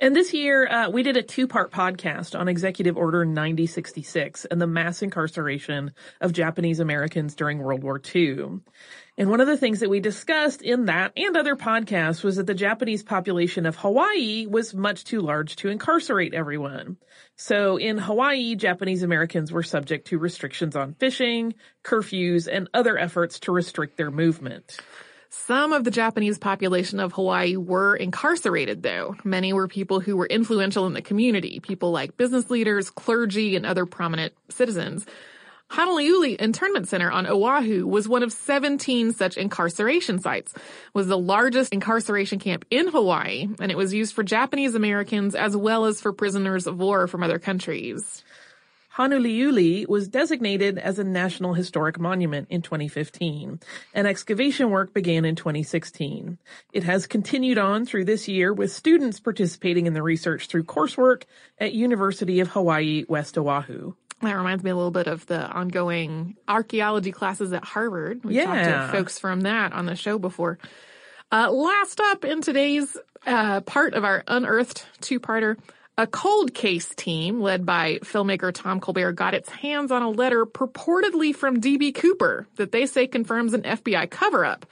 And 0.00 0.14
this 0.14 0.34
year, 0.34 0.66
uh, 0.66 0.90
we 0.90 1.02
did 1.02 1.16
a 1.16 1.22
two 1.22 1.46
part 1.46 1.70
podcast 1.70 2.38
on 2.38 2.48
Executive 2.48 2.96
Order 2.96 3.24
9066 3.24 4.44
and 4.46 4.60
the 4.60 4.66
mass 4.66 5.02
incarceration 5.02 5.92
of 6.20 6.32
Japanese 6.32 6.80
Americans 6.80 7.34
during 7.34 7.58
World 7.58 7.82
War 7.82 8.00
II. 8.14 8.60
And 9.16 9.30
one 9.30 9.40
of 9.40 9.46
the 9.46 9.56
things 9.56 9.78
that 9.78 9.90
we 9.90 10.00
discussed 10.00 10.60
in 10.60 10.86
that 10.86 11.12
and 11.16 11.36
other 11.36 11.54
podcasts 11.54 12.24
was 12.24 12.36
that 12.36 12.48
the 12.48 12.54
Japanese 12.54 13.04
population 13.04 13.64
of 13.64 13.76
Hawaii 13.76 14.46
was 14.46 14.74
much 14.74 15.04
too 15.04 15.20
large 15.20 15.54
to 15.56 15.68
incarcerate 15.68 16.34
everyone. 16.34 16.96
So 17.36 17.76
in 17.76 17.96
Hawaii, 17.96 18.56
Japanese 18.56 19.04
Americans 19.04 19.52
were 19.52 19.62
subject 19.62 20.08
to 20.08 20.18
restrictions 20.18 20.74
on 20.74 20.94
fishing, 20.94 21.54
curfews, 21.84 22.48
and 22.52 22.68
other 22.74 22.98
efforts 22.98 23.38
to 23.40 23.52
restrict 23.52 23.96
their 23.96 24.10
movement. 24.10 24.78
Some 25.42 25.74
of 25.74 25.84
the 25.84 25.90
Japanese 25.90 26.38
population 26.38 27.00
of 27.00 27.12
Hawaii 27.12 27.56
were 27.56 27.96
incarcerated, 27.96 28.82
though. 28.82 29.16
Many 29.24 29.52
were 29.52 29.68
people 29.68 30.00
who 30.00 30.16
were 30.16 30.26
influential 30.26 30.86
in 30.86 30.94
the 30.94 31.02
community, 31.02 31.60
people 31.60 31.90
like 31.90 32.16
business 32.16 32.48
leaders, 32.50 32.88
clergy, 32.88 33.54
and 33.54 33.66
other 33.66 33.84
prominent 33.84 34.32
citizens. 34.48 35.04
Honouliuli 35.70 36.36
Internment 36.36 36.88
Center 36.88 37.10
on 37.10 37.26
Oahu 37.26 37.86
was 37.86 38.08
one 38.08 38.22
of 38.22 38.32
17 38.32 39.12
such 39.12 39.36
incarceration 39.36 40.18
sites, 40.18 40.54
was 40.94 41.08
the 41.08 41.18
largest 41.18 41.72
incarceration 41.72 42.38
camp 42.38 42.64
in 42.70 42.88
Hawaii, 42.88 43.48
and 43.60 43.70
it 43.70 43.76
was 43.76 43.92
used 43.92 44.14
for 44.14 44.22
Japanese 44.22 44.74
Americans 44.74 45.34
as 45.34 45.56
well 45.56 45.84
as 45.84 46.00
for 46.00 46.12
prisoners 46.12 46.66
of 46.66 46.78
war 46.78 47.06
from 47.06 47.22
other 47.22 47.38
countries. 47.38 48.22
Honouliuli 48.96 49.88
was 49.88 50.06
designated 50.06 50.78
as 50.78 50.98
a 51.00 51.04
National 51.04 51.54
Historic 51.54 51.98
Monument 51.98 52.46
in 52.48 52.62
2015, 52.62 53.58
and 53.92 54.06
excavation 54.06 54.70
work 54.70 54.94
began 54.94 55.24
in 55.24 55.34
2016. 55.34 56.38
It 56.72 56.84
has 56.84 57.08
continued 57.08 57.58
on 57.58 57.86
through 57.86 58.04
this 58.04 58.28
year 58.28 58.52
with 58.52 58.70
students 58.72 59.18
participating 59.18 59.86
in 59.86 59.94
the 59.94 60.02
research 60.02 60.46
through 60.46 60.64
coursework 60.64 61.24
at 61.58 61.72
University 61.72 62.38
of 62.38 62.48
Hawaii 62.48 63.04
West 63.08 63.36
Oahu. 63.36 63.94
That 64.22 64.36
reminds 64.36 64.62
me 64.62 64.70
a 64.70 64.76
little 64.76 64.92
bit 64.92 65.08
of 65.08 65.26
the 65.26 65.44
ongoing 65.44 66.36
archaeology 66.46 67.10
classes 67.10 67.52
at 67.52 67.64
Harvard. 67.64 68.22
Talked 68.22 68.34
Yeah. 68.34 68.86
to 68.86 68.92
folks 68.92 69.18
from 69.18 69.40
that 69.40 69.72
on 69.72 69.86
the 69.86 69.96
show 69.96 70.18
before. 70.20 70.58
Uh, 71.32 71.50
last 71.50 72.00
up 72.00 72.24
in 72.24 72.40
today's 72.42 72.96
uh, 73.26 73.60
part 73.62 73.94
of 73.94 74.04
our 74.04 74.22
unearthed 74.28 74.86
two-parter, 75.00 75.56
a 75.96 76.06
cold 76.06 76.54
case 76.54 76.92
team 76.94 77.40
led 77.40 77.64
by 77.64 77.98
filmmaker 78.02 78.52
Tom 78.52 78.80
Colbert 78.80 79.12
got 79.12 79.34
its 79.34 79.48
hands 79.48 79.92
on 79.92 80.02
a 80.02 80.10
letter 80.10 80.44
purportedly 80.44 81.34
from 81.34 81.60
D.B. 81.60 81.92
Cooper 81.92 82.46
that 82.56 82.72
they 82.72 82.86
say 82.86 83.06
confirms 83.06 83.54
an 83.54 83.62
FBI 83.62 84.10
cover-up. 84.10 84.66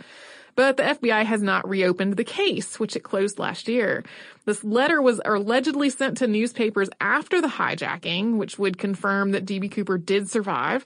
But 0.55 0.77
the 0.77 0.83
FBI 0.83 1.25
has 1.25 1.41
not 1.41 1.67
reopened 1.67 2.17
the 2.17 2.25
case, 2.25 2.79
which 2.79 2.95
it 2.95 3.05
closed 3.05 3.39
last 3.39 3.69
year. 3.69 4.05
This 4.45 4.63
letter 4.63 5.01
was 5.01 5.21
allegedly 5.25 5.89
sent 5.89 6.19
to 6.19 6.27
newspapers 6.27 6.91
after 7.01 7.41
the 7.41 7.49
hijacking, 7.49 8.37
which 8.37 8.59
would 8.59 8.77
confirm 8.77 9.31
that 9.31 9.47
D.B. 9.47 9.71
Cooper 9.71 9.97
did 9.97 10.29
survive, 10.29 10.85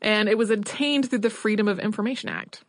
and 0.00 0.28
it 0.28 0.38
was 0.38 0.50
obtained 0.50 1.10
through 1.10 1.18
the 1.20 1.30
Freedom 1.30 1.66
of 1.66 1.80
Information 1.80 2.28
Act. 2.28 2.62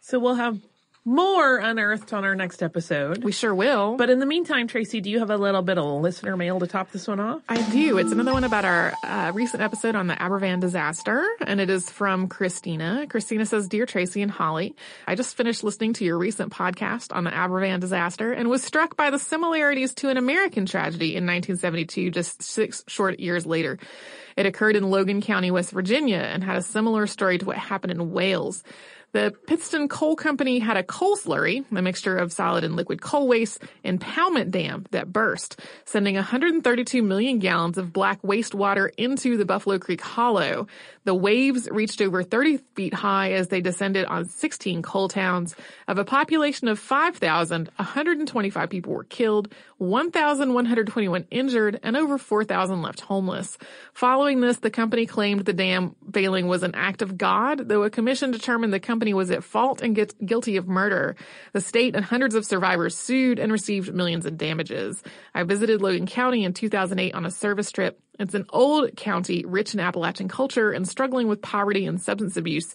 So 0.00 0.20
we'll 0.20 0.36
have 0.36 0.60
more 1.04 1.58
unearthed 1.58 2.12
on 2.14 2.24
our 2.24 2.34
next 2.34 2.62
episode. 2.62 3.22
We 3.22 3.32
sure 3.32 3.54
will. 3.54 3.96
But 3.96 4.08
in 4.08 4.20
the 4.20 4.26
meantime, 4.26 4.68
Tracy, 4.68 5.02
do 5.02 5.10
you 5.10 5.18
have 5.18 5.30
a 5.30 5.36
little 5.36 5.60
bit 5.60 5.76
of 5.76 6.00
listener 6.00 6.36
mail 6.36 6.58
to 6.60 6.66
top 6.66 6.92
this 6.92 7.06
one 7.06 7.20
off? 7.20 7.42
I 7.48 7.60
do. 7.70 7.98
It's 7.98 8.10
another 8.10 8.32
one 8.32 8.44
about 8.44 8.64
our 8.64 8.94
uh, 9.02 9.32
recent 9.34 9.62
episode 9.62 9.96
on 9.96 10.06
the 10.06 10.14
Aberfan 10.14 10.60
disaster, 10.60 11.26
and 11.46 11.60
it 11.60 11.68
is 11.68 11.90
from 11.90 12.28
Christina. 12.28 13.06
Christina 13.08 13.44
says, 13.44 13.68
Dear 13.68 13.84
Tracy 13.84 14.22
and 14.22 14.30
Holly, 14.30 14.74
I 15.06 15.14
just 15.14 15.36
finished 15.36 15.62
listening 15.62 15.92
to 15.94 16.04
your 16.04 16.16
recent 16.16 16.52
podcast 16.52 17.14
on 17.14 17.24
the 17.24 17.30
Aberfan 17.30 17.80
disaster 17.80 18.32
and 18.32 18.48
was 18.48 18.64
struck 18.64 18.96
by 18.96 19.10
the 19.10 19.18
similarities 19.18 19.92
to 19.94 20.08
an 20.08 20.16
American 20.16 20.64
tragedy 20.64 21.16
in 21.16 21.26
1972, 21.26 22.10
just 22.12 22.42
six 22.42 22.82
short 22.88 23.20
years 23.20 23.44
later. 23.44 23.78
It 24.36 24.46
occurred 24.46 24.76
in 24.76 24.90
Logan 24.90 25.20
County, 25.20 25.50
West 25.50 25.70
Virginia, 25.70 26.18
and 26.18 26.42
had 26.42 26.56
a 26.56 26.62
similar 26.62 27.06
story 27.06 27.38
to 27.38 27.44
what 27.44 27.56
happened 27.56 27.92
in 27.92 28.10
Wales. 28.10 28.64
The 29.14 29.32
Pittston 29.46 29.86
Coal 29.86 30.16
Company 30.16 30.58
had 30.58 30.76
a 30.76 30.82
coal 30.82 31.16
slurry, 31.16 31.64
a 31.70 31.80
mixture 31.80 32.16
of 32.16 32.32
solid 32.32 32.64
and 32.64 32.74
liquid 32.74 33.00
coal 33.00 33.28
waste, 33.28 33.62
impoundment 33.84 34.50
dam 34.50 34.86
that 34.90 35.12
burst, 35.12 35.60
sending 35.84 36.16
132 36.16 37.00
million 37.00 37.38
gallons 37.38 37.78
of 37.78 37.92
black 37.92 38.20
wastewater 38.22 38.90
into 38.98 39.36
the 39.36 39.44
Buffalo 39.44 39.78
Creek 39.78 40.00
Hollow. 40.00 40.66
The 41.04 41.14
waves 41.14 41.68
reached 41.70 42.02
over 42.02 42.24
30 42.24 42.56
feet 42.74 42.92
high 42.92 43.34
as 43.34 43.46
they 43.48 43.60
descended 43.60 44.04
on 44.06 44.24
16 44.24 44.82
coal 44.82 45.06
towns. 45.06 45.54
Of 45.86 45.98
a 45.98 46.04
population 46.04 46.66
of 46.66 46.80
5,000, 46.80 47.70
125 47.76 48.68
people 48.68 48.94
were 48.94 49.04
killed, 49.04 49.54
1,121 49.78 51.26
injured, 51.30 51.78
and 51.84 51.96
over 51.96 52.18
4,000 52.18 52.82
left 52.82 53.02
homeless. 53.02 53.58
Following 53.92 54.40
this, 54.40 54.56
the 54.56 54.70
company 54.70 55.06
claimed 55.06 55.44
the 55.44 55.52
dam 55.52 55.94
failing 56.12 56.48
was 56.48 56.64
an 56.64 56.74
act 56.74 57.00
of 57.00 57.16
God, 57.16 57.68
though 57.68 57.84
a 57.84 57.90
commission 57.90 58.32
determined 58.32 58.72
the 58.72 58.80
company 58.80 59.03
was 59.12 59.30
at 59.30 59.44
fault 59.44 59.82
and 59.82 59.94
get, 59.94 60.14
guilty 60.24 60.56
of 60.56 60.68
murder. 60.68 61.16
The 61.52 61.60
state 61.60 61.94
and 61.94 62.04
hundreds 62.04 62.34
of 62.34 62.46
survivors 62.46 62.96
sued 62.96 63.38
and 63.38 63.52
received 63.52 63.92
millions 63.92 64.24
in 64.24 64.36
damages. 64.36 65.02
I 65.34 65.42
visited 65.42 65.82
Logan 65.82 66.06
County 66.06 66.44
in 66.44 66.54
2008 66.54 67.14
on 67.14 67.26
a 67.26 67.30
service 67.30 67.70
trip. 67.70 68.00
It's 68.18 68.34
an 68.34 68.46
old 68.50 68.96
county 68.96 69.44
rich 69.46 69.74
in 69.74 69.80
Appalachian 69.80 70.28
culture 70.28 70.70
and 70.70 70.88
struggling 70.88 71.28
with 71.28 71.42
poverty 71.42 71.86
and 71.86 72.00
substance 72.00 72.36
abuse. 72.36 72.74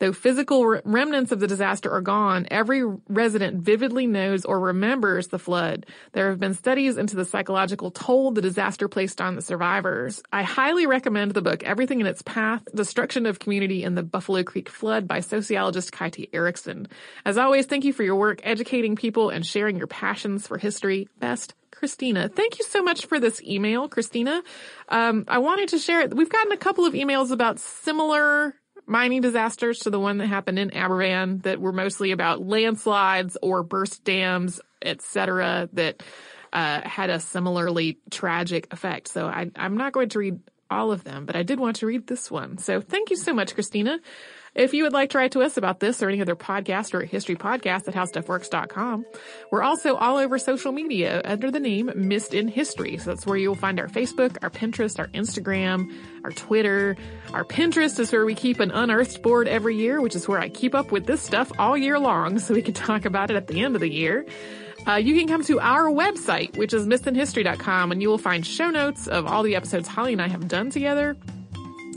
Though 0.00 0.14
physical 0.14 0.64
remnants 0.84 1.30
of 1.30 1.40
the 1.40 1.46
disaster 1.46 1.90
are 1.90 2.00
gone, 2.00 2.46
every 2.50 2.82
resident 3.08 3.62
vividly 3.62 4.06
knows 4.06 4.46
or 4.46 4.58
remembers 4.58 5.28
the 5.28 5.38
flood. 5.38 5.84
There 6.12 6.30
have 6.30 6.40
been 6.40 6.54
studies 6.54 6.96
into 6.96 7.16
the 7.16 7.26
psychological 7.26 7.90
toll 7.90 8.30
the 8.30 8.40
disaster 8.40 8.88
placed 8.88 9.20
on 9.20 9.36
the 9.36 9.42
survivors. 9.42 10.22
I 10.32 10.42
highly 10.42 10.86
recommend 10.86 11.32
the 11.32 11.42
book 11.42 11.62
Everything 11.64 12.00
in 12.00 12.06
Its 12.06 12.22
Path, 12.22 12.62
Destruction 12.74 13.26
of 13.26 13.40
Community 13.40 13.84
in 13.84 13.94
the 13.94 14.02
Buffalo 14.02 14.42
Creek 14.42 14.70
Flood 14.70 15.06
by 15.06 15.20
sociologist 15.20 15.92
Kai 15.92 16.08
T. 16.08 16.30
Erikson. 16.32 16.88
As 17.26 17.36
always, 17.36 17.66
thank 17.66 17.84
you 17.84 17.92
for 17.92 18.02
your 18.02 18.16
work 18.16 18.40
educating 18.42 18.96
people 18.96 19.28
and 19.28 19.44
sharing 19.44 19.76
your 19.76 19.86
passions 19.86 20.46
for 20.46 20.56
history. 20.56 21.08
Best, 21.18 21.52
Christina. 21.80 22.28
Thank 22.28 22.58
you 22.58 22.64
so 22.66 22.82
much 22.82 23.06
for 23.06 23.18
this 23.18 23.42
email, 23.42 23.88
Christina. 23.88 24.42
Um, 24.90 25.24
I 25.26 25.38
wanted 25.38 25.70
to 25.70 25.78
share 25.78 26.02
it. 26.02 26.14
We've 26.14 26.28
gotten 26.28 26.52
a 26.52 26.58
couple 26.58 26.84
of 26.84 26.92
emails 26.92 27.30
about 27.30 27.58
similar 27.58 28.54
mining 28.86 29.22
disasters 29.22 29.78
to 29.80 29.90
the 29.90 29.98
one 29.98 30.18
that 30.18 30.26
happened 30.26 30.58
in 30.58 30.68
Aberfan 30.70 31.42
that 31.44 31.58
were 31.58 31.72
mostly 31.72 32.10
about 32.10 32.46
landslides 32.46 33.38
or 33.40 33.62
burst 33.62 34.04
dams, 34.04 34.60
etc. 34.82 35.70
that 35.72 36.02
uh, 36.52 36.82
had 36.86 37.08
a 37.08 37.18
similarly 37.18 37.98
tragic 38.10 38.70
effect. 38.74 39.08
So 39.08 39.26
I, 39.26 39.50
I'm 39.56 39.78
not 39.78 39.94
going 39.94 40.10
to 40.10 40.18
read 40.18 40.38
all 40.70 40.92
of 40.92 41.02
them, 41.02 41.24
but 41.24 41.34
I 41.34 41.44
did 41.44 41.58
want 41.58 41.76
to 41.76 41.86
read 41.86 42.06
this 42.06 42.30
one. 42.30 42.58
So 42.58 42.82
thank 42.82 43.08
you 43.08 43.16
so 43.16 43.32
much, 43.32 43.54
Christina. 43.54 44.00
If 44.54 44.74
you 44.74 44.82
would 44.82 44.92
like 44.92 45.10
to 45.10 45.18
write 45.18 45.32
to 45.32 45.42
us 45.42 45.56
about 45.56 45.78
this 45.78 46.02
or 46.02 46.08
any 46.08 46.20
other 46.20 46.34
podcast 46.34 46.92
or 46.92 47.02
history 47.02 47.36
podcast 47.36 47.86
at 47.86 47.94
howstuffworks.com, 47.94 49.06
we're 49.52 49.62
also 49.62 49.94
all 49.94 50.16
over 50.16 50.38
social 50.38 50.72
media 50.72 51.22
under 51.24 51.52
the 51.52 51.60
name 51.60 51.92
Missed 51.94 52.34
in 52.34 52.48
History. 52.48 52.98
So 52.98 53.10
that's 53.10 53.24
where 53.24 53.36
you'll 53.36 53.54
find 53.54 53.78
our 53.78 53.86
Facebook, 53.86 54.38
our 54.42 54.50
Pinterest, 54.50 54.98
our 54.98 55.06
Instagram, 55.08 55.94
our 56.24 56.32
Twitter. 56.32 56.96
Our 57.32 57.44
Pinterest 57.44 58.00
is 58.00 58.10
where 58.10 58.26
we 58.26 58.34
keep 58.34 58.58
an 58.58 58.72
unearthed 58.72 59.22
board 59.22 59.46
every 59.46 59.76
year, 59.76 60.00
which 60.00 60.16
is 60.16 60.26
where 60.26 60.40
I 60.40 60.48
keep 60.48 60.74
up 60.74 60.90
with 60.90 61.06
this 61.06 61.22
stuff 61.22 61.52
all 61.56 61.76
year 61.76 62.00
long 62.00 62.38
so 62.40 62.52
we 62.52 62.62
can 62.62 62.74
talk 62.74 63.04
about 63.04 63.30
it 63.30 63.36
at 63.36 63.46
the 63.46 63.60
end 63.60 63.76
of 63.76 63.80
the 63.80 63.90
year. 63.90 64.26
Uh, 64.84 64.94
you 64.94 65.14
can 65.14 65.28
come 65.28 65.44
to 65.44 65.60
our 65.60 65.90
website, 65.90 66.56
which 66.56 66.72
is 66.72 66.86
missedinhistory.com, 66.86 67.92
and 67.92 68.02
you 68.02 68.08
will 68.08 68.18
find 68.18 68.44
show 68.44 68.70
notes 68.70 69.06
of 69.06 69.26
all 69.26 69.44
the 69.44 69.54
episodes 69.54 69.86
Holly 69.86 70.14
and 70.14 70.22
I 70.22 70.26
have 70.26 70.48
done 70.48 70.70
together. 70.70 71.16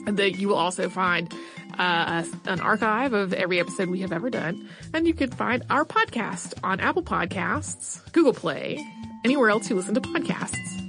That 0.06 0.38
you 0.38 0.49
will 0.49 0.58
also 0.58 0.89
find 0.89 1.34
uh, 1.78 2.24
an 2.46 2.60
archive 2.60 3.14
of 3.14 3.34
every 3.34 3.60
episode 3.60 3.90
we 3.90 4.02
have 4.02 4.12
ever 4.12 4.30
done. 4.30 4.70
And 4.94 5.08
you 5.08 5.14
can 5.14 5.32
find 5.32 5.64
our 5.70 5.86
podcast 5.86 6.54
on 6.64 6.80
Apple 6.80 7.04
Podcasts, 7.04 8.12
Google 8.12 8.34
Play, 8.34 8.86
anywhere 9.26 9.50
else 9.50 9.70
you 9.70 9.76
listen 9.76 9.94
to 9.96 10.02
podcasts. 10.02 10.84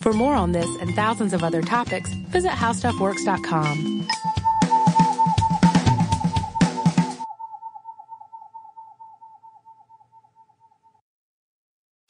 For 0.00 0.12
more 0.12 0.34
on 0.34 0.52
this 0.52 0.68
and 0.80 0.94
thousands 0.94 1.32
of 1.34 1.44
other 1.44 1.60
topics, 1.60 2.10
visit 2.30 2.52
howstuffworks.com. 2.52 4.08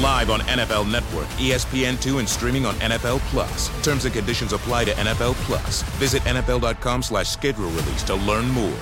Live 0.00 0.30
on 0.30 0.40
NFL 0.40 0.90
Network, 0.90 1.26
ESPN2, 1.38 2.18
and 2.18 2.28
streaming 2.28 2.66
on 2.66 2.74
NFL 2.76 3.20
Plus. 3.30 3.68
Terms 3.82 4.04
and 4.04 4.14
conditions 4.14 4.52
apply 4.52 4.84
to 4.84 4.92
NFL 4.92 5.34
Plus. 5.46 5.82
Visit 5.98 6.22
NFL.com 6.22 7.02
slash 7.02 7.28
schedule 7.28 7.70
release 7.70 8.02
to 8.04 8.14
learn 8.14 8.48
more. 8.48 8.78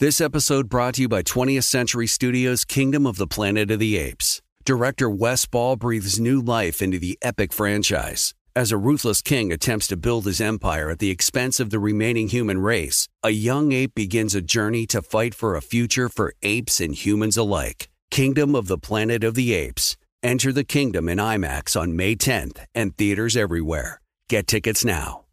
This 0.00 0.20
episode 0.20 0.68
brought 0.68 0.94
to 0.94 1.02
you 1.02 1.08
by 1.08 1.22
20th 1.22 1.64
Century 1.64 2.06
Studios' 2.06 2.64
Kingdom 2.64 3.04
of 3.04 3.16
the 3.16 3.26
Planet 3.26 3.70
of 3.72 3.80
the 3.80 3.96
Apes. 3.96 4.40
Director 4.64 5.10
Wes 5.10 5.44
Ball 5.46 5.74
breathes 5.76 6.20
new 6.20 6.40
life 6.40 6.80
into 6.80 6.98
the 6.98 7.18
epic 7.20 7.52
franchise. 7.52 8.32
As 8.54 8.70
a 8.70 8.76
ruthless 8.76 9.22
king 9.22 9.52
attempts 9.52 9.86
to 9.86 9.96
build 9.96 10.26
his 10.26 10.40
empire 10.40 10.90
at 10.90 10.98
the 10.98 11.10
expense 11.10 11.58
of 11.58 11.70
the 11.70 11.78
remaining 11.78 12.28
human 12.28 12.58
race, 12.58 13.08
a 13.22 13.30
young 13.30 13.72
ape 13.72 13.94
begins 13.94 14.34
a 14.34 14.40
journey 14.40 14.84
to 14.86 15.00
fight 15.00 15.34
for 15.34 15.56
a 15.56 15.62
future 15.62 16.08
for 16.08 16.34
apes 16.42 16.80
and 16.80 16.94
humans 16.94 17.36
alike. 17.36 17.88
Kingdom 18.10 18.54
of 18.56 18.66
the 18.66 18.78
Planet 18.78 19.22
of 19.22 19.34
the 19.34 19.52
Apes. 19.52 19.96
Enter 20.22 20.52
the 20.52 20.64
kingdom 20.64 21.08
in 21.08 21.18
IMAX 21.18 21.80
on 21.80 21.94
May 21.94 22.16
10th 22.16 22.64
and 22.74 22.96
theaters 22.96 23.36
everywhere. 23.36 24.00
Get 24.28 24.46
tickets 24.46 24.84
now. 24.84 25.27